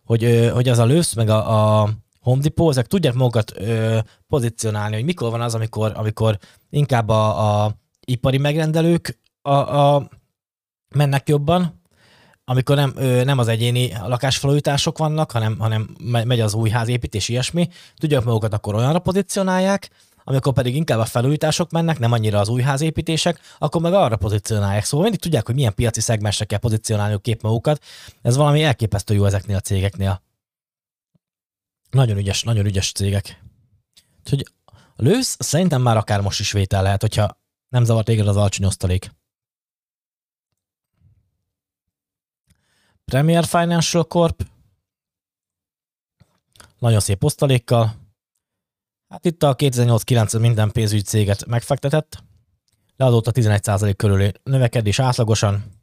hogy, 0.06 0.50
hogy 0.54 0.70
az 0.70 0.78
a 0.78 0.86
lősz, 0.86 1.14
meg 1.14 1.30
a, 1.30 1.82
a 1.82 1.90
Home 2.22 2.42
Depot, 2.42 2.70
ezek 2.70 2.88
tudják 2.88 3.14
magukat 3.14 3.54
ö, 3.56 4.00
pozícionálni, 4.28 4.96
hogy 4.96 5.04
mikor 5.04 5.32
van 5.32 5.42
az, 5.42 5.56
amikor, 5.56 5.92
amikor 5.96 6.38
inkább 6.70 7.10
a, 7.10 7.64
a 7.64 7.76
ipari 8.06 8.38
megrendelők 8.38 9.20
a, 9.42 9.52
a, 9.52 10.10
mennek 10.96 11.30
jobban, 11.30 11.82
amikor 12.46 12.76
nem, 12.76 12.94
ö, 12.96 13.24
nem 13.24 13.38
az 13.38 13.48
egyéni 13.48 13.92
lakásfelújítások 14.06 14.98
vannak, 14.98 15.32
hanem, 15.32 15.60
hanem 15.60 15.96
megy 16.04 16.40
az 16.40 16.54
új 16.54 16.70
házépítés, 16.70 17.30
ilyesmi, 17.30 17.68
tudják 17.96 18.24
magukat 18.24 18.54
akkor 18.54 18.76
olyanra 18.76 19.00
pozícionálják, 19.00 19.90
amikor 20.30 20.54
pedig 20.54 20.76
inkább 20.76 21.00
a 21.00 21.06
felújítások 21.06 21.72
mennek, 21.72 22.00
nem 22.00 22.12
annyira 22.12 22.40
az 22.40 22.50
új 22.50 22.62
házépítések, 22.62 23.40
akkor 23.58 23.82
meg 23.82 23.94
arra 23.94 24.16
pozícionálják. 24.16 24.84
Szóval 24.84 25.02
mindig 25.02 25.22
tudják, 25.22 25.46
hogy 25.46 25.56
milyen 25.56 25.74
piaci 25.74 26.02
szegmensre 26.02 26.46
kell 26.46 26.60
pozícionálni 26.60 27.14
a 27.14 27.18
kép 27.18 27.42
magukat. 27.42 27.84
Ez 28.22 28.36
valami 28.36 28.64
elképesztő 28.64 29.14
jó 29.14 29.26
ezeknél 29.26 29.56
a 29.56 29.60
cégeknél. 29.60 30.22
Nagyon 31.90 32.18
ügyes, 32.18 32.44
nagyon 32.44 32.66
ügyes 32.66 32.92
cégek. 32.92 33.44
Úgyhogy 34.20 34.52
a 34.72 35.02
lősz 35.02 35.38
szerintem 35.40 35.82
már 35.82 35.98
akár 35.98 36.22
most 36.22 36.40
is 36.40 36.52
vétel 36.52 36.84
lehet, 36.84 37.02
hogyha 37.02 37.38
nem 37.70 37.84
zavart 37.84 38.06
téged 38.06 38.28
az 38.28 38.38
alacsony 38.38 38.66
osztalék. 38.66 39.12
Premier 43.06 43.46
Financial 43.46 44.04
Corp. 44.04 44.44
Nagyon 46.80 47.00
szép 47.00 47.24
osztalékkal. 47.24 48.09
Hát 49.10 49.26
itt 49.26 49.44
a 49.44 49.56
2008-9 49.56 50.40
minden 50.40 50.72
pénzügyi 50.72 51.02
céget 51.02 51.46
megfektetett. 51.46 52.24
Leadott 52.96 53.28
a 53.28 53.32
11% 53.32 53.94
körüli 53.98 54.34
növekedés 54.44 55.00
átlagosan. 55.00 55.78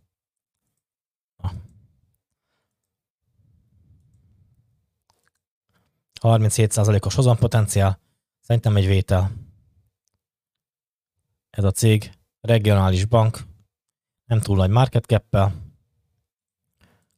37%-os 6.21 7.14
hozampotenciál, 7.14 8.00
szerintem 8.40 8.76
egy 8.76 8.87
vétel. 8.87 9.33
Ez 11.50 11.64
a 11.64 11.71
cég 11.71 12.12
regionális 12.40 13.04
bank, 13.04 13.38
nem 14.25 14.40
túl 14.40 14.56
nagy 14.56 14.71
market 14.71 15.04
cap 15.04 15.52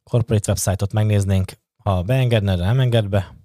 corporate 0.03 0.50
website-ot 0.50 0.93
megnéznénk, 0.93 1.53
ha 1.77 2.03
beengedne, 2.03 2.57
de 2.57 2.65
nem 2.65 2.81
enged 2.81 3.09
be. 3.09 3.38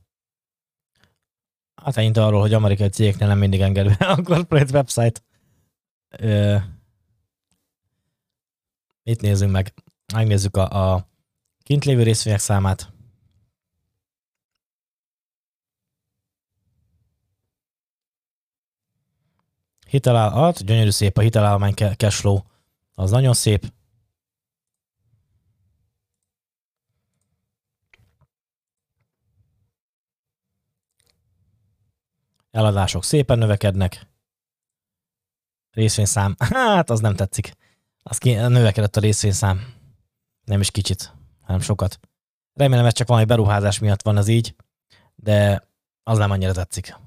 Hát 1.75 1.97
ennyit 1.97 2.17
arról, 2.17 2.41
hogy 2.41 2.53
amerikai 2.53 2.89
cégeknél 2.89 3.27
nem 3.27 3.37
mindig 3.37 3.61
enged 3.61 3.97
be 3.97 4.05
a 4.05 4.21
corporate 4.21 4.73
website. 4.73 5.21
Itt 9.03 9.21
nézzünk 9.21 9.51
meg, 9.51 9.73
megnézzük 10.13 10.57
a, 10.57 10.93
a 10.93 11.07
kint 11.63 11.85
lévő 11.85 12.03
részvények 12.03 12.39
számát. 12.39 12.91
Hiteláll, 19.89 20.29
alt, 20.29 20.65
gyönyörű 20.65 20.89
szép 20.89 21.17
a 21.17 21.21
hitelállomány 21.21 21.73
cashflow, 21.73 22.39
az 22.93 23.11
nagyon 23.11 23.33
szép. 23.33 23.73
Eladások 32.53 33.03
szépen 33.03 33.37
növekednek. 33.37 34.07
Részvényszám, 35.71 36.35
hát 36.39 36.89
az 36.89 36.99
nem 36.99 37.15
tetszik. 37.15 37.53
Az 38.03 38.17
ki, 38.17 38.33
növekedett 38.33 38.95
a 38.95 38.99
részvényszám. 38.99 39.73
Nem 40.45 40.59
is 40.59 40.71
kicsit, 40.71 41.13
hanem 41.41 41.61
sokat. 41.61 41.99
Remélem, 42.53 42.85
ez 42.85 42.93
csak 42.93 43.07
valami 43.07 43.25
beruházás 43.25 43.79
miatt 43.79 44.01
van 44.01 44.17
az 44.17 44.27
így, 44.27 44.55
de 45.15 45.67
az 46.03 46.17
nem 46.17 46.31
annyira 46.31 46.51
tetszik. 46.51 46.97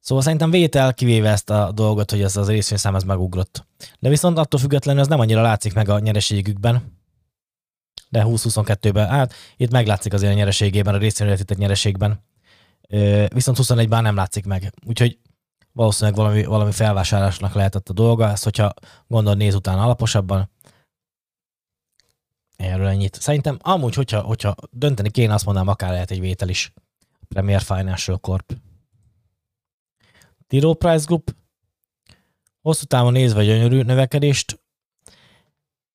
Szóval 0.00 0.24
szerintem 0.24 0.50
vétel 0.50 0.94
kivéve 0.94 1.30
ezt 1.30 1.50
a 1.50 1.72
dolgot, 1.72 2.10
hogy 2.10 2.22
ez 2.22 2.36
az 2.36 2.48
részvényszám 2.48 2.94
ez 2.94 3.02
megugrott. 3.02 3.66
De 3.98 4.08
viszont 4.08 4.38
attól 4.38 4.60
függetlenül 4.60 5.00
ez 5.00 5.08
nem 5.08 5.20
annyira 5.20 5.42
látszik 5.42 5.74
meg 5.74 5.88
a 5.88 5.98
nyereségükben. 5.98 6.98
De 8.08 8.22
20-22-ben, 8.26 9.08
hát 9.08 9.34
itt 9.56 9.70
meglátszik 9.70 10.12
azért 10.12 10.32
a 10.32 10.36
nyereségében, 10.36 10.94
a 10.94 10.98
részvényületített 10.98 11.58
nyereségben. 11.58 12.26
Viszont 13.28 13.58
21-ben 13.60 14.02
nem 14.02 14.14
látszik 14.14 14.44
meg. 14.44 14.72
Úgyhogy 14.86 15.18
valószínűleg 15.72 16.18
valami, 16.18 16.44
valami 16.44 16.72
felvásárlásnak 16.72 17.54
lehetett 17.54 17.88
a 17.88 17.92
dolga, 17.92 18.28
ezt 18.28 18.44
hogyha 18.44 18.72
gondol 19.06 19.34
néz 19.34 19.54
utána 19.54 19.82
alaposabban. 19.82 20.50
Erről 22.56 22.86
ennyit. 22.86 23.20
Szerintem 23.20 23.58
amúgy, 23.60 23.94
hogyha, 23.94 24.20
hogyha 24.20 24.54
dönteni 24.70 25.10
kéne, 25.10 25.34
azt 25.34 25.44
mondanám, 25.44 25.68
akár 25.68 25.90
lehet 25.90 26.10
egy 26.10 26.20
vétel 26.20 26.48
is. 26.48 26.72
Premier 27.28 27.60
Financial 27.60 28.18
Corp. 28.18 28.52
Tiro 30.46 30.74
Price 30.74 31.04
Group 31.06 31.34
hosszú 32.62 32.84
távon 32.84 33.12
nézve 33.12 33.44
gyönyörű 33.44 33.82
növekedést. 33.82 34.60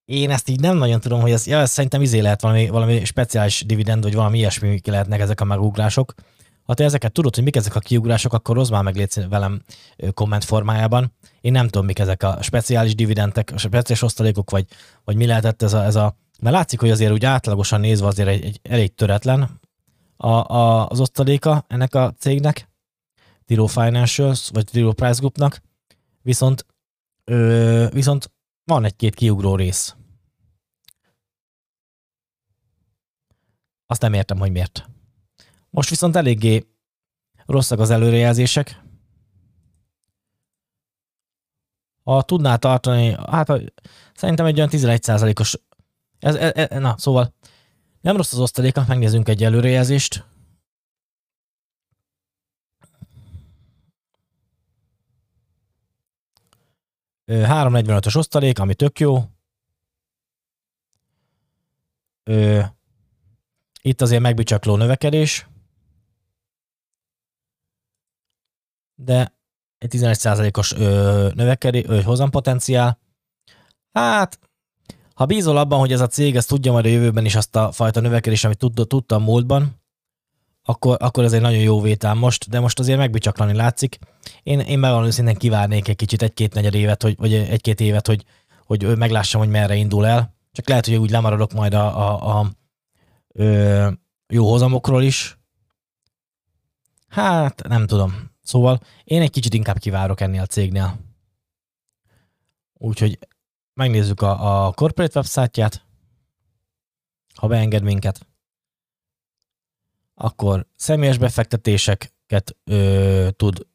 Én 0.06 0.30
ezt 0.30 0.50
így 0.50 0.60
nem 0.60 0.78
nagyon 0.78 1.00
tudom, 1.00 1.22
hogy 1.22 1.32
ez, 1.32 1.48
ja, 1.48 1.60
ez 1.60 1.72
szerintem 1.72 2.02
izé 2.02 2.20
lehet 2.20 2.42
valami, 2.42 2.70
valami 2.70 3.06
speciális 3.06 3.64
dividend, 3.66 4.04
vagy 4.04 4.14
valami 4.14 4.38
ilyesmi 4.38 4.80
lehetnek 4.84 5.20
ezek 5.20 5.42
a 5.42 5.46
megugrások. 5.46 6.14
Ha 6.64 6.74
te 6.74 6.84
ezeket 6.84 7.12
tudod, 7.12 7.36
hogy 7.36 7.44
mik 7.44 7.56
ezek 7.56 7.76
a 7.76 7.80
kiugrások, 7.80 8.34
akkor 8.34 8.56
hozd 8.56 8.72
már 8.72 8.84
meg 8.84 9.10
velem 9.30 9.62
komment 10.14 10.44
formájában. 10.44 11.14
Én 11.42 11.52
nem 11.52 11.68
tudom, 11.68 11.86
mik 11.86 12.00
ezek 12.00 12.24
a 12.24 12.38
speciális 12.42 12.96
dividendek, 12.96 13.52
a 13.54 13.58
speciális 13.58 14.02
osztalékok, 14.02 14.50
vagy, 14.50 14.66
vagy 15.04 15.16
mi 15.16 15.26
lehetett 15.26 15.62
ez 15.62 15.74
a, 15.74 15.84
ez 15.84 15.96
a 15.96 16.18
mert 16.40 16.56
látszik, 16.56 16.80
hogy 16.80 16.90
azért 16.90 17.12
úgy 17.12 17.26
átlagosan 17.26 17.80
nézve 17.80 18.08
azért 18.08 18.28
egy, 18.28 18.46
egy 18.46 18.60
elég 18.64 18.96
töretlen 18.96 19.60
a, 20.18 20.28
a, 20.28 20.88
az 20.88 21.00
osztaléka 21.00 21.66
ennek 21.68 21.96
a 21.96 22.14
cégnek, 22.18 22.70
Tiro 23.46 23.66
Financials, 23.66 24.50
vagy 24.50 24.66
Tiro 24.66 24.94
Price 24.94 25.20
Groupnak, 25.20 25.62
viszont, 26.22 26.66
ö, 27.24 27.88
viszont 27.92 28.32
van 28.64 28.86
egy-két 28.86 29.16
kiugró 29.16 29.56
rész. 29.56 29.96
Azt 33.86 34.02
nem 34.02 34.14
értem, 34.14 34.38
hogy 34.38 34.52
miért. 34.52 34.93
Most 35.74 35.90
viszont 35.90 36.16
eléggé 36.16 36.66
rosszak 37.46 37.80
az 37.80 37.90
előrejelzések. 37.90 38.82
Ha 42.04 42.22
tudná 42.22 42.56
tartani, 42.56 43.16
hát 43.32 43.52
szerintem 44.14 44.46
egy 44.46 44.58
olyan 44.58 44.70
11%-os, 44.72 45.60
ez, 46.20 46.36
ez, 46.36 46.52
ez, 46.56 46.80
na, 46.80 46.96
szóval 46.98 47.34
nem 48.02 48.16
rossz 48.16 48.34
az 48.34 48.40
osztaléka, 48.40 48.84
megnézzünk 48.88 49.30
egy 49.30 49.44
előrejelzést. 49.44 50.26
345-ös 57.28 58.18
osztalék, 58.18 58.60
ami 58.60 58.76
tök 58.76 59.00
jó. 59.00 59.24
Ö, 62.24 62.62
itt 63.82 64.02
azért 64.02 64.22
megbicsakló 64.22 64.76
növekedés, 64.76 65.48
de 68.96 69.34
egy 69.78 69.90
11%-os 69.94 70.72
növekedés, 71.36 72.04
hozampotenciál. 72.04 73.00
Hát, 73.92 74.40
ha 75.14 75.26
bízol 75.26 75.58
abban, 75.58 75.80
hogy 75.80 75.92
ez 75.92 76.02
a 76.02 76.08
cég 76.08 76.36
ezt 76.36 76.48
tudja 76.48 76.72
majd 76.72 76.86
a 76.86 76.90
jövőben 76.90 77.26
is 77.26 77.36
azt 77.36 77.56
a 77.56 77.72
fajta 77.72 78.00
növekedést, 78.00 78.46
amit 78.46 78.58
tudta, 78.58 78.84
tudta 78.84 79.16
a 79.16 79.20
múltban, 79.20 79.82
akkor, 80.64 80.98
akkor 81.00 81.24
ez 81.24 81.34
egy 81.34 81.42
nagyon 81.42 81.60
jó 81.60 81.82
vétel 81.82 82.14
most, 82.14 82.50
de 82.50 82.60
most 82.60 82.80
azért 82.80 82.98
megbicsaklani 82.98 83.54
látszik. 83.54 84.00
Én, 84.44 84.60
én 84.60 84.80
megvalóan 84.80 85.08
őszintén 85.08 85.36
kivárnék 85.36 85.88
egy 85.88 85.96
kicsit, 85.96 86.22
egy-két 86.22 86.54
negyed 86.54 86.74
évet, 86.74 87.04
hogy, 87.04 87.16
vagy 87.18 87.34
egy-két 87.34 87.80
évet, 87.80 88.08
hogy, 88.08 88.26
hogy 88.66 88.98
meglássam, 88.98 89.42
hogy 89.42 89.50
merre 89.50 89.76
indul 89.76 90.06
el. 90.06 90.36
Csak 90.52 90.70
lehet, 90.70 90.86
hogy 90.86 90.96
úgy 90.96 91.10
lemaradok 91.10 91.54
majd 91.54 91.74
a, 91.74 92.10
a, 92.10 92.40
a 92.40 92.52
ö, 93.28 93.88
jó 94.28 94.50
hozamokról 94.50 95.04
is. 95.04 95.38
Hát, 97.08 97.68
nem 97.68 97.88
tudom. 97.88 98.33
Szóval 98.44 98.80
én 99.04 99.22
egy 99.22 99.30
kicsit 99.30 99.54
inkább 99.54 99.78
kivárok 99.78 100.22
ennél 100.22 100.42
a 100.42 100.46
cégnél. 100.46 101.00
Úgyhogy 102.74 103.20
megnézzük 103.74 104.22
a, 104.22 104.66
a 104.66 104.72
corporate 104.72 105.20
website-ját, 105.20 105.86
ha 107.36 107.48
beenged 107.48 107.84
minket 107.84 108.28
akkor 110.16 110.68
személyes 110.76 111.18
befektetések 111.18 112.14
befektetéseket 112.28 112.58
ö, 112.64 113.30
tud, 113.36 113.68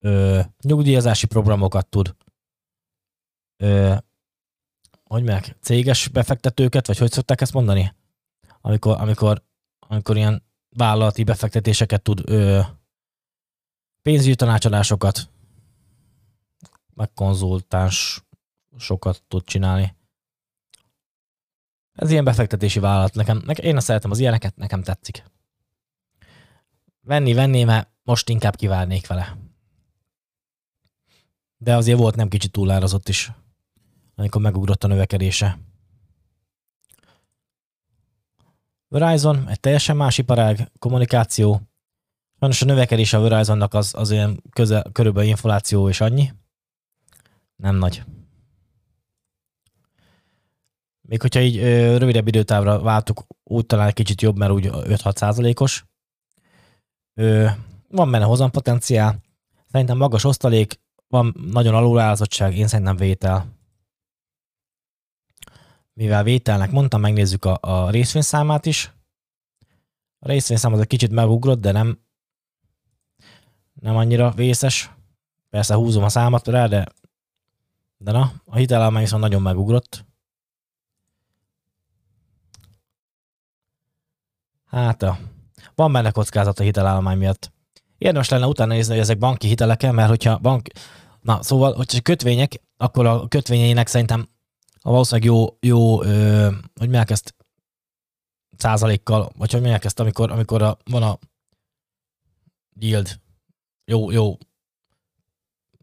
ö, 0.00 0.40
nyugdíjazási 0.60 1.26
programokat 1.26 1.86
tud, 1.86 2.16
ö, 3.56 3.94
hogy 5.04 5.22
meg, 5.22 5.56
céges 5.60 6.08
befektetőket, 6.08 6.86
vagy 6.86 6.98
hogy 6.98 7.12
szokták 7.12 7.40
ezt 7.40 7.52
mondani? 7.52 7.94
Amikor, 8.60 9.00
amikor, 9.00 9.42
amikor 9.78 10.16
ilyen 10.16 10.42
vállalati 10.76 11.24
befektetéseket 11.24 12.02
tud, 12.02 12.22
ö, 12.24 12.60
pénzügyi 14.06 14.34
tanácsadásokat, 14.34 15.28
meg 16.94 17.12
konzultáns 17.12 18.24
sokat 18.76 19.22
tud 19.28 19.44
csinálni. 19.44 19.96
Ez 21.92 22.10
ilyen 22.10 22.24
befektetési 22.24 22.78
vállalat. 22.78 23.14
Nekem, 23.14 23.42
nekem, 23.44 23.64
én 23.64 23.76
azt 23.76 23.86
szeretem 23.86 24.10
az 24.10 24.18
ilyeneket, 24.18 24.56
nekem 24.56 24.82
tetszik. 24.82 25.24
Venni, 27.00 27.32
venni, 27.32 27.64
mert 27.64 27.88
most 28.02 28.28
inkább 28.28 28.56
kiválnék 28.56 29.06
vele. 29.06 29.36
De 31.56 31.76
azért 31.76 31.98
volt 31.98 32.16
nem 32.16 32.28
kicsit 32.28 32.52
túlárazott 32.52 33.08
is, 33.08 33.32
amikor 34.14 34.40
megugrott 34.40 34.84
a 34.84 34.88
növekedése. 34.88 35.58
Verizon 38.88 39.48
egy 39.48 39.60
teljesen 39.60 39.96
más 39.96 40.18
iparág, 40.18 40.70
kommunikáció. 40.78 41.60
Sajnos 42.38 42.62
a 42.62 42.64
növekedés 42.64 43.12
a 43.12 43.20
Verizonnak 43.20 43.74
az, 43.74 43.94
az 43.96 44.10
olyan 44.12 44.42
közel, 44.52 44.84
körülbelül 44.92 45.28
infláció 45.28 45.88
és 45.88 46.00
annyi. 46.00 46.32
Nem 47.56 47.76
nagy. 47.76 48.02
Még 51.00 51.20
hogyha 51.20 51.40
így 51.40 51.56
ö, 51.56 51.96
rövidebb 51.98 52.26
időtávra 52.26 52.80
váltuk, 52.80 53.26
úgy 53.44 53.66
talán 53.66 53.86
egy 53.86 53.94
kicsit 53.94 54.22
jobb, 54.22 54.38
mert 54.38 54.52
úgy 54.52 54.68
5-6 54.72 55.16
százalékos. 55.16 55.84
Van 57.88 58.10
benne 58.10 58.24
hozampotenciál. 58.24 59.20
Szerintem 59.70 59.96
magas 59.96 60.24
osztalék, 60.24 60.80
van 61.08 61.34
nagyon 61.50 61.74
alulázottság, 61.74 62.56
én 62.56 62.68
szerintem 62.68 62.96
vétel. 62.96 63.54
Mivel 65.92 66.22
vételnek 66.22 66.70
mondtam, 66.70 67.00
megnézzük 67.00 67.44
a, 67.44 67.58
a 67.60 67.90
részvényszámát 67.90 68.66
is. 68.66 68.92
A 70.18 70.28
részvényszám 70.28 70.72
az 70.72 70.80
egy 70.80 70.86
kicsit 70.86 71.10
megugrott, 71.10 71.60
de 71.60 71.72
nem, 71.72 72.05
nem 73.80 73.96
annyira 73.96 74.30
vészes. 74.30 74.90
Persze 75.50 75.74
húzom 75.74 76.04
a 76.04 76.08
számat 76.08 76.48
rá, 76.48 76.66
de, 76.66 76.86
de 77.96 78.12
na, 78.12 78.32
a 78.44 78.56
hitelállomány 78.56 79.02
viszont 79.02 79.22
nagyon 79.22 79.42
megugrott. 79.42 80.04
Hát, 84.66 85.04
van 85.74 85.92
benne 85.92 86.10
kockázat 86.10 86.60
a 86.60 86.62
hitelállomány 86.62 87.18
miatt. 87.18 87.52
Érdemes 87.98 88.28
lenne 88.28 88.46
utána 88.46 88.72
nézni, 88.72 88.92
hogy 88.92 89.02
ezek 89.02 89.18
banki 89.18 89.46
hitelek 89.46 89.92
mert 89.92 90.08
hogyha 90.08 90.38
bank... 90.38 90.68
Na, 91.20 91.42
szóval, 91.42 91.74
hogyha 91.74 92.00
kötvények, 92.00 92.60
akkor 92.76 93.06
a 93.06 93.28
kötvényeinek 93.28 93.86
szerintem 93.86 94.28
a 94.80 94.90
valószínűleg 94.90 95.30
jó, 95.30 95.56
jó 95.60 96.02
ö, 96.02 96.46
hogy 96.50 96.88
mondják 96.88 97.10
ezt, 97.10 97.34
százalékkal, 98.56 99.30
vagy 99.36 99.52
hogy 99.52 99.60
mondják 99.60 99.84
ezt, 99.84 100.00
amikor, 100.00 100.30
amikor 100.30 100.62
a, 100.62 100.76
van 100.84 101.02
a 101.02 101.18
yield, 102.78 103.20
jó, 103.86 104.10
jó 104.10 104.36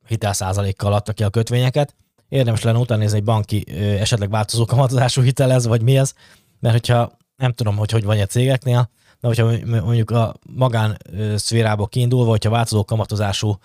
hitel 0.07 0.33
százalékkal 0.33 0.93
adta 0.93 1.13
ki 1.13 1.24
a 1.24 1.29
kötvényeket. 1.29 1.95
Érdemes 2.29 2.62
lenne 2.62 2.77
utána 2.77 3.00
nézni, 3.01 3.17
hogy 3.17 3.25
banki 3.25 3.72
esetleg 4.00 4.29
változó 4.29 4.66
kamatozású 4.66 5.22
hitel 5.22 5.51
ez, 5.51 5.66
vagy 5.68 5.81
mi 5.81 5.98
ez, 5.98 6.13
mert 6.59 6.74
hogyha 6.75 7.18
nem 7.35 7.51
tudom, 7.51 7.77
hogy 7.77 7.92
hogy 7.92 8.03
van 8.03 8.20
a 8.20 8.25
cégeknél, 8.25 8.89
de 9.20 9.27
hogyha 9.27 9.51
mondjuk 9.66 10.11
a 10.11 10.35
magán 10.50 10.98
szférából 11.35 11.87
kiindulva, 11.87 12.29
hogyha 12.29 12.50
változó 12.50 12.85
kamatozású 12.85 13.57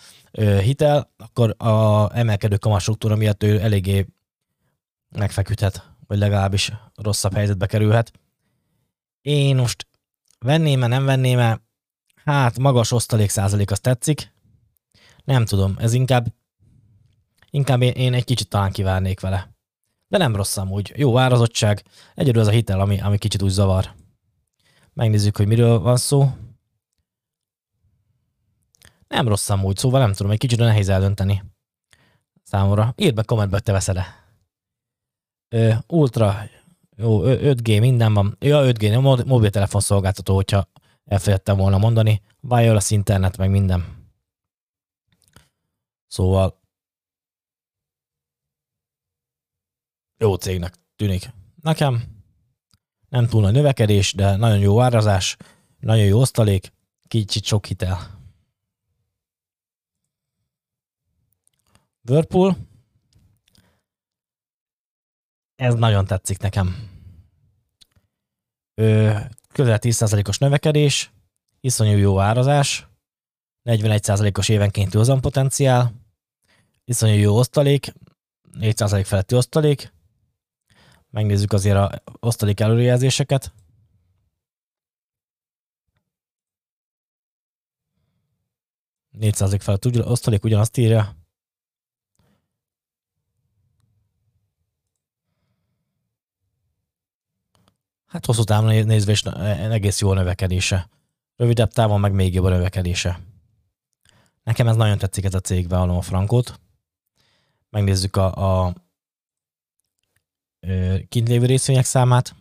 hitel, 0.63 1.11
akkor 1.17 1.55
a 1.67 2.09
emelkedő 2.19 2.57
kamatstruktúra 2.57 3.17
miatt 3.17 3.43
ő 3.43 3.61
eléggé 3.61 4.07
megfeküdhet, 5.09 5.83
vagy 6.07 6.19
legalábbis 6.19 6.73
rosszabb 6.95 7.35
helyzetbe 7.35 7.67
kerülhet. 7.67 8.13
Én 9.21 9.57
most 9.57 9.87
venném-e, 10.39 10.87
nem 10.87 11.05
venném-e, 11.05 11.61
hát 12.33 12.59
magas 12.59 12.93
osztalék 12.93 13.31
százalék 13.31 13.71
azt 13.71 13.83
tetszik. 13.83 14.33
Nem 15.25 15.45
tudom, 15.45 15.77
ez 15.79 15.93
inkább, 15.93 16.27
inkább 17.51 17.83
én, 17.83 17.93
én 17.93 18.15
egy 18.15 18.25
kicsit 18.25 18.49
talán 18.49 18.73
kivárnék 18.73 19.21
vele. 19.21 19.51
De 20.09 20.19
nem 20.19 20.37
rossz 20.37 20.57
amúgy. 20.57 20.93
Jó 20.97 21.19
árazottság. 21.19 21.85
Egyedül 22.15 22.41
az 22.41 22.47
a 22.47 22.51
hitel, 22.51 22.81
ami, 22.81 23.01
ami 23.01 23.19
kicsit 23.19 23.43
úgy 23.43 23.51
zavar. 23.51 23.95
Megnézzük, 24.93 25.37
hogy 25.37 25.47
miről 25.47 25.79
van 25.79 25.97
szó. 25.97 26.31
Nem 29.09 29.29
rossz 29.29 29.51
amúgy, 29.51 29.77
szóval 29.77 30.01
nem 30.01 30.13
tudom, 30.13 30.33
egy 30.33 30.39
kicsit 30.39 30.59
nehéz 30.59 30.89
eldönteni 30.89 31.43
számomra. 32.43 32.95
Írd 32.97 33.15
be 33.15 33.23
kommentbe, 33.23 33.55
hogy 33.55 33.65
te 33.65 33.73
veszed 33.73 33.97
-e. 35.49 35.85
Ultra, 35.87 36.49
jó, 36.97 37.21
5G, 37.23 37.81
minden 37.81 38.15
van. 38.15 38.37
Ja, 38.41 38.63
5G, 38.65 39.27
mobiltelefon 39.27 39.81
szolgáltató, 39.81 40.35
hogyha 40.35 40.69
elfelejtettem 41.09 41.57
volna 41.57 41.79
mondani. 41.79 42.23
Wireless 42.41 42.91
internet, 42.91 43.37
meg 43.37 43.51
minden. 43.51 44.07
Szóval 46.07 46.61
jó 50.17 50.35
cégnek 50.35 50.75
tűnik. 50.97 51.33
Nekem 51.63 52.17
nem 53.09 53.27
túl 53.27 53.41
nagy 53.41 53.53
növekedés, 53.53 54.13
de 54.13 54.37
nagyon 54.37 54.59
jó 54.59 54.81
árazás, 54.81 55.37
nagyon 55.79 56.05
jó 56.05 56.21
osztalék, 56.21 56.73
kicsit 57.09 57.45
sok 57.45 57.67
hitel. 57.67 58.17
Whirlpool. 62.09 62.57
Ez 65.57 65.75
nagyon 65.75 66.07
tetszik 66.07 66.39
nekem. 66.39 66.91
Ö, 68.75 69.19
közel 69.59 69.79
10%-os 69.81 70.39
növekedés, 70.39 71.13
iszonyú 71.61 71.97
jó 71.97 72.21
árazás, 72.21 72.89
41%-os 73.65 74.49
évenkénti 74.49 74.97
hozampotenciál, 74.97 75.93
iszonyú 76.85 77.21
jó 77.21 77.39
osztalék, 77.39 77.93
4% 78.61 79.03
feletti 79.05 79.35
osztalék, 79.35 79.93
Megnézzük 81.11 81.53
azért 81.53 81.77
a 81.77 82.03
osztalék 82.21 82.61
előrejelzéseket. 82.61 83.53
Négyszázalék 89.11 89.61
felett 89.61 89.87
osztalék 89.87 90.45
ugyanazt 90.45 90.77
írja. 90.77 91.18
Hát 98.09 98.27
hosszú 98.27 98.43
távon 98.43 98.87
nézve 98.87 99.13
is 99.13 99.23
egész 99.23 100.01
jó 100.01 100.11
a 100.11 100.15
növekedése. 100.15 100.89
Rövidebb 101.37 101.73
távon 101.73 102.01
meg 102.01 102.13
még 102.13 102.35
jobb 102.35 102.45
a 102.45 102.49
növekedése. 102.49 103.21
Nekem 104.43 104.69
ez 104.69 104.77
nagyon 104.77 104.99
tetszik 104.99 105.25
ez 105.25 105.35
a 105.35 105.41
cég, 105.41 105.69
beállom 105.69 105.97
a 105.97 106.01
frankot. 106.01 106.61
Megnézzük 107.71 108.17
a, 108.17 108.65
a 108.67 108.75
kint 111.09 111.29
lévő 111.29 111.47
részvények 111.47 111.85
számát. 111.85 112.35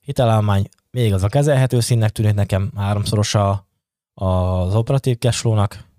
Hitelállomány 0.00 0.68
még 0.90 1.12
az 1.12 1.22
a 1.22 1.28
kezelhető 1.28 1.80
színnek 1.80 2.10
tűnik 2.10 2.34
nekem, 2.34 2.72
háromszorosa 2.76 3.66
az 4.14 4.74
operatív 4.74 5.18
cashflow-nak. 5.18 5.90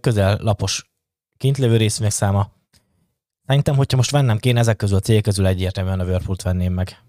Közel 0.00 0.38
lapos 0.40 0.93
kint 1.36 1.58
lévő 1.58 1.76
részvények 1.76 2.12
száma. 2.12 2.50
Szerintem, 3.46 3.76
hogyha 3.76 3.96
most 3.96 4.10
vennem 4.10 4.38
kéne 4.38 4.60
ezek 4.60 4.76
közül 4.76 4.96
a 4.96 5.00
cégek 5.00 5.22
közül 5.22 5.46
egyértelműen 5.46 6.00
a 6.00 6.04
Whirlpool-t 6.04 6.42
venném 6.42 6.72
meg 6.72 7.04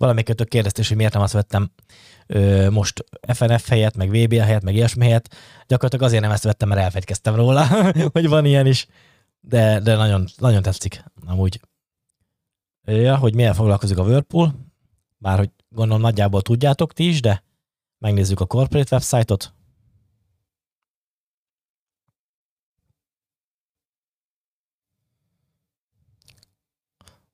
valamelyikötök 0.00 0.48
kérdezte, 0.48 0.82
hogy 0.88 0.96
miért 0.96 1.12
nem 1.12 1.22
azt 1.22 1.32
vettem 1.32 1.70
ö, 2.26 2.70
most 2.70 3.04
FNF 3.32 3.68
helyett, 3.68 3.96
meg 3.96 4.08
VB 4.08 4.34
helyett, 4.34 4.62
meg 4.62 4.74
ilyesmi 4.74 5.04
helyett. 5.04 5.34
Gyakorlatilag 5.66 6.06
azért 6.06 6.22
nem 6.22 6.30
ezt 6.30 6.44
vettem, 6.44 6.68
mert 6.68 6.80
elfegykeztem 6.80 7.34
róla, 7.34 7.66
hogy 8.12 8.28
van 8.28 8.44
ilyen 8.44 8.66
is. 8.66 8.86
De, 9.40 9.80
de 9.80 9.96
nagyon, 9.96 10.24
nagyon 10.36 10.62
tetszik 10.62 11.04
amúgy. 11.26 11.60
Ja, 12.84 13.16
hogy 13.16 13.34
milyen 13.34 13.54
foglalkozik 13.54 13.98
a 13.98 14.02
Whirlpool, 14.02 14.54
bár 15.18 15.38
hogy 15.38 15.50
gondolom 15.68 16.02
nagyjából 16.02 16.42
tudjátok 16.42 16.92
ti 16.92 17.08
is, 17.08 17.20
de 17.20 17.42
megnézzük 17.98 18.40
a 18.40 18.46
corporate 18.46 18.94
website-ot. 18.94 19.54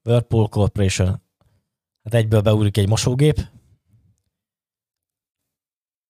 Whirlpool 0.07 0.49
Corporation 0.49 1.07
hát 2.03 2.15
egyből 2.15 2.41
beúrik 2.41 2.77
egy 2.77 2.89
mosógép, 2.89 3.39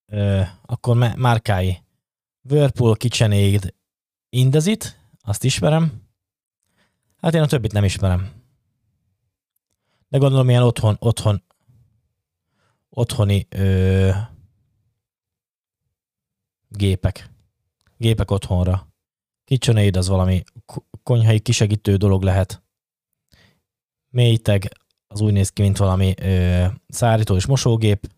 ö, 0.07 0.43
akkor 0.67 0.97
márkái 1.17 1.83
Whirlpool 2.49 2.97
KitchenAid 2.97 3.75
Indezit, 4.29 5.01
azt 5.21 5.45
ismerem. 5.45 6.03
Hát 7.17 7.35
én 7.35 7.43
a 7.43 7.47
többit 7.47 7.73
nem 7.73 7.85
ismerem. 7.85 8.33
de 10.09 10.19
gondolom 10.19 10.49
ilyen 10.49 10.63
otthon, 10.63 10.97
otthon, 10.99 11.43
otthoni 12.89 13.47
ö, 13.49 14.11
gépek. 16.69 17.31
Gépek 17.97 18.31
otthonra. 18.31 18.89
KitchenAid 19.45 19.97
az 19.97 20.09
valami 20.09 20.43
konyhai 21.03 21.41
kisegítő 21.41 21.97
dolog 21.97 22.23
lehet. 22.23 22.66
Mélyteg 24.17 24.69
az 25.07 25.21
úgy 25.21 25.33
néz 25.33 25.51
ki, 25.51 25.63
mint 25.63 25.77
valami 25.77 26.15
ö, 26.21 26.67
szárító 26.89 27.37
és 27.37 27.47
mosógép. 27.47 28.11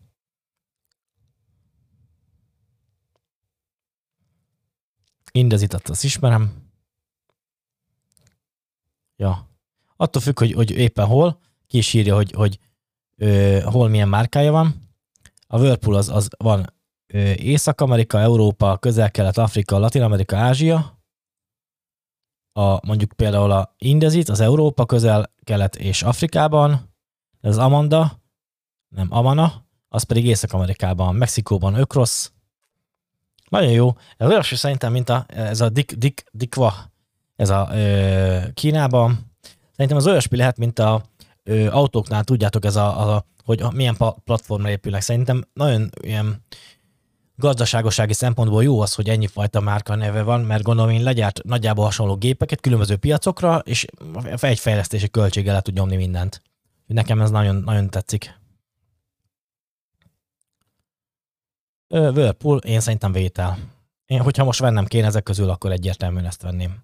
Indezitat, 5.31 5.89
azt 5.89 6.03
ismerem. 6.03 6.69
Ja. 9.15 9.47
Attól 9.95 10.21
függ, 10.21 10.39
hogy, 10.39 10.51
hogy 10.51 10.71
éppen 10.71 11.05
hol, 11.05 11.39
ki 11.67 11.77
is 11.77 11.93
írja, 11.93 12.15
hogy, 12.15 12.31
hogy 12.31 12.59
ö, 13.15 13.59
hol 13.63 13.89
milyen 13.89 14.09
márkája 14.09 14.51
van. 14.51 14.89
A 15.47 15.59
Whirlpool 15.59 15.95
az, 15.95 16.09
az 16.09 16.27
van 16.37 16.73
Észak-Amerika, 17.35 18.19
Európa, 18.19 18.77
Közel-Kelet, 18.77 19.37
Afrika, 19.37 19.77
Latin-Amerika, 19.77 20.37
Ázsia, 20.37 20.98
a, 22.59 22.79
mondjuk 22.85 23.11
például 23.13 23.51
a 23.51 23.75
Indezit, 23.77 24.29
az 24.29 24.39
Európa, 24.39 24.85
Közel-Kelet 24.85 25.75
és 25.75 26.03
Afrikában, 26.03 26.93
ez 27.41 27.57
Amanda, 27.57 28.19
nem 28.89 29.07
Amana, 29.09 29.65
az 29.89 30.03
pedig 30.03 30.25
Észak-Amerikában, 30.25 31.15
Mexikóban 31.15 31.75
Ökrosz. 31.75 32.31
Nagyon 33.49 33.71
jó. 33.71 33.95
Ez 34.17 34.29
olyasmi 34.29 34.57
szerintem, 34.57 34.91
mint 34.91 35.09
a, 35.09 35.25
ez 35.27 35.61
a 35.61 35.69
Dik, 35.69 35.91
Dik, 35.91 36.23
Dikva, 36.31 36.73
ez 37.35 37.49
a 37.49 37.69
ö, 37.71 38.37
Kínában. 38.53 39.31
Szerintem 39.71 39.97
az 39.97 40.07
olyasmi 40.07 40.37
lehet, 40.37 40.57
mint 40.57 40.79
a 40.79 41.03
ö, 41.43 41.69
autóknál, 41.69 42.23
tudjátok, 42.23 42.65
ez 42.65 42.75
a, 42.75 43.15
a 43.15 43.25
hogy 43.43 43.63
milyen 43.73 43.97
platformra 44.23 44.69
épülnek. 44.69 45.01
Szerintem 45.01 45.43
nagyon 45.53 45.89
ilyen 46.01 46.43
gazdaságosági 47.39 48.13
szempontból 48.13 48.63
jó 48.63 48.79
az, 48.81 48.93
hogy 48.93 49.09
ennyi 49.09 49.27
fajta 49.27 49.59
márka 49.59 49.95
neve 49.95 50.23
van, 50.23 50.41
mert 50.41 50.63
gondolom 50.63 50.91
én 50.91 51.03
legyárt 51.03 51.43
nagyjából 51.43 51.83
hasonló 51.83 52.15
gépeket 52.15 52.61
különböző 52.61 52.97
piacokra, 52.97 53.57
és 53.57 53.85
egy 54.41 54.59
fejlesztési 54.59 55.09
költséggel 55.09 55.53
le 55.53 55.61
tud 55.61 55.73
nyomni 55.73 55.95
mindent. 55.95 56.41
Nekem 56.85 57.21
ez 57.21 57.29
nagyon, 57.29 57.55
nagyon 57.55 57.89
tetszik. 57.89 58.37
Whirlpool, 61.87 62.57
én 62.57 62.79
szerintem 62.79 63.11
vétel. 63.11 63.57
Én, 64.05 64.21
hogyha 64.21 64.43
most 64.43 64.59
vennem 64.59 64.85
kéne 64.85 65.07
ezek 65.07 65.23
közül, 65.23 65.49
akkor 65.49 65.71
egyértelműen 65.71 66.25
ezt 66.25 66.41
venném. 66.41 66.83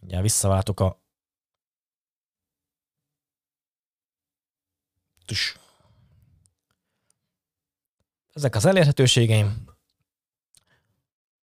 Ugye 0.00 0.20
visszaváltok 0.20 0.80
a 0.80 1.00
Tüss 5.24 5.56
ezek 8.36 8.54
az 8.54 8.66
elérhetőségeim. 8.66 9.64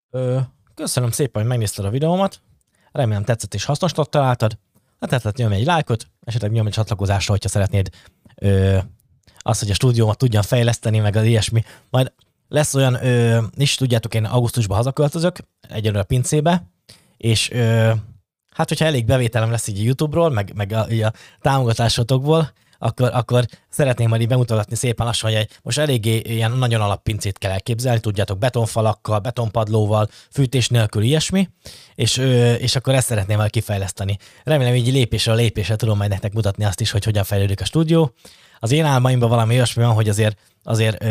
Ö, 0.09 0.39
köszönöm 0.73 1.11
szépen, 1.11 1.41
hogy 1.41 1.51
megnézted 1.51 1.85
a 1.85 1.89
videómat. 1.89 2.41
Remélem 2.91 3.23
tetszett 3.23 3.53
és 3.53 3.65
hasznosnak 3.65 4.09
találtad. 4.09 4.57
Ha 4.99 5.07
tetszett, 5.07 5.35
nyomj 5.35 5.55
egy 5.55 5.65
lájkot, 5.65 6.07
esetleg 6.21 6.51
nyomj 6.51 6.67
egy 6.67 6.73
csatlakozásra, 6.73 7.31
hogyha 7.31 7.49
szeretnéd 7.49 7.89
ö, 8.35 8.77
azt, 9.37 9.59
hogy 9.59 9.69
a 9.69 9.73
stúdiómat 9.73 10.17
tudjam 10.17 10.41
fejleszteni, 10.41 10.99
meg 10.99 11.15
az 11.15 11.23
ilyesmi. 11.23 11.63
Majd 11.89 12.13
lesz 12.47 12.75
olyan, 12.75 13.05
ö, 13.05 13.43
is 13.55 13.75
tudjátok, 13.75 14.13
én 14.13 14.25
augusztusban 14.25 14.77
hazaköltözök, 14.77 15.37
egyelőre 15.69 16.01
a 16.01 16.03
pincébe, 16.03 16.63
és 17.17 17.51
ö, 17.51 17.93
hát, 18.49 18.67
hogyha 18.69 18.85
elég 18.85 19.05
bevételem 19.05 19.51
lesz 19.51 19.67
így 19.67 19.83
YouTube-ról, 19.83 20.29
meg, 20.29 20.53
meg 20.55 20.71
a, 20.71 21.05
a 21.05 21.13
támogatásotokból, 21.41 22.51
akkor, 22.83 23.09
akkor 23.13 23.45
szeretném 23.69 24.09
majd 24.09 24.21
így 24.21 24.27
bemutatni 24.27 24.75
szépen 24.75 25.05
lassan, 25.05 25.33
hogy 25.33 25.47
most 25.61 25.77
eléggé 25.77 26.17
ilyen 26.17 26.51
nagyon 26.51 26.81
alappincét 26.81 27.37
kell 27.37 27.51
elképzelni, 27.51 27.99
tudjátok, 27.99 28.37
betonfalakkal, 28.37 29.19
betonpadlóval, 29.19 30.09
fűtés 30.31 30.67
nélkül 30.67 31.03
ilyesmi, 31.03 31.49
és, 31.95 32.17
és 32.57 32.75
akkor 32.75 32.93
ezt 32.93 33.07
szeretném 33.07 33.37
majd 33.37 33.49
kifejleszteni. 33.49 34.17
Remélem, 34.43 34.75
így 34.75 34.91
lépésről 34.91 35.35
lépésre 35.35 35.75
tudom 35.75 35.97
majd 35.97 36.09
nektek 36.09 36.33
mutatni 36.33 36.63
azt 36.65 36.81
is, 36.81 36.91
hogy 36.91 37.03
hogyan 37.03 37.23
fejlődik 37.23 37.61
a 37.61 37.65
stúdió. 37.65 38.13
Az 38.59 38.71
én 38.71 38.85
álmaimban 38.85 39.29
valami 39.29 39.53
olyasmi 39.53 39.83
van, 39.83 39.93
hogy 39.93 40.09
azért 40.09 40.37
azért, 40.63 41.03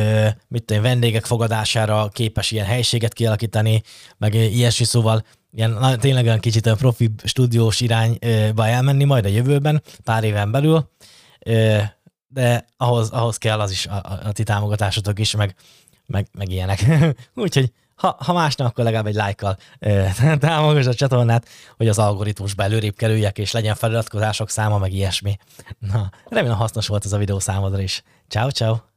mit 0.49 0.65
tudom, 0.65 0.83
vendégek 0.83 1.25
fogadására 1.25 2.09
képes 2.09 2.51
ilyen 2.51 2.67
helyiséget 2.67 3.13
kialakítani, 3.13 3.83
meg 4.19 4.35
ilyesmi, 4.35 4.85
szóval 4.85 5.25
ilyen 5.55 5.99
tényleg 6.01 6.25
olyan 6.25 6.41
kicsit 6.41 6.67
a 6.67 6.75
profi 6.75 7.11
stúdiós 7.25 7.81
irányba 7.81 8.67
elmenni 8.67 9.05
majd 9.05 9.25
a 9.25 9.29
jövőben, 9.29 9.83
pár 10.05 10.25
éven 10.25 10.51
belül, 10.51 10.91
de 12.29 12.65
ahhoz, 12.77 13.11
ahhoz 13.11 13.37
kell 13.37 13.61
az 13.61 13.71
is, 13.71 13.87
a, 13.87 14.21
a 14.25 14.33
ti 14.33 14.43
támogatásotok 14.43 15.19
is, 15.19 15.37
meg, 15.37 15.55
meg, 16.07 16.29
meg 16.33 16.51
ilyenek. 16.51 16.85
Úgyhogy 17.35 17.73
ha, 17.95 18.17
ha 18.19 18.33
más 18.33 18.55
nem, 18.55 18.67
akkor 18.67 18.85
legalább 18.85 19.07
egy 19.07 19.15
lájkkal 19.15 19.57
támogass 20.39 20.87
a 20.87 20.95
csatornát, 20.95 21.49
hogy 21.77 21.89
az 21.89 21.99
algoritmusba 21.99 22.63
előrébb 22.63 22.95
kerüljek, 22.95 23.39
és 23.39 23.53
legyen 23.53 23.75
feliratkozások 23.75 24.51
száma, 24.51 24.79
meg 24.79 24.93
ilyesmi. 24.93 25.37
Na, 25.79 26.11
remélem 26.29 26.57
hasznos 26.57 26.87
volt 26.87 27.05
ez 27.05 27.13
a 27.13 27.19
videó 27.19 27.39
számodra 27.39 27.81
is. 27.81 28.03
Ciao, 28.29 28.51
ciao! 28.51 28.92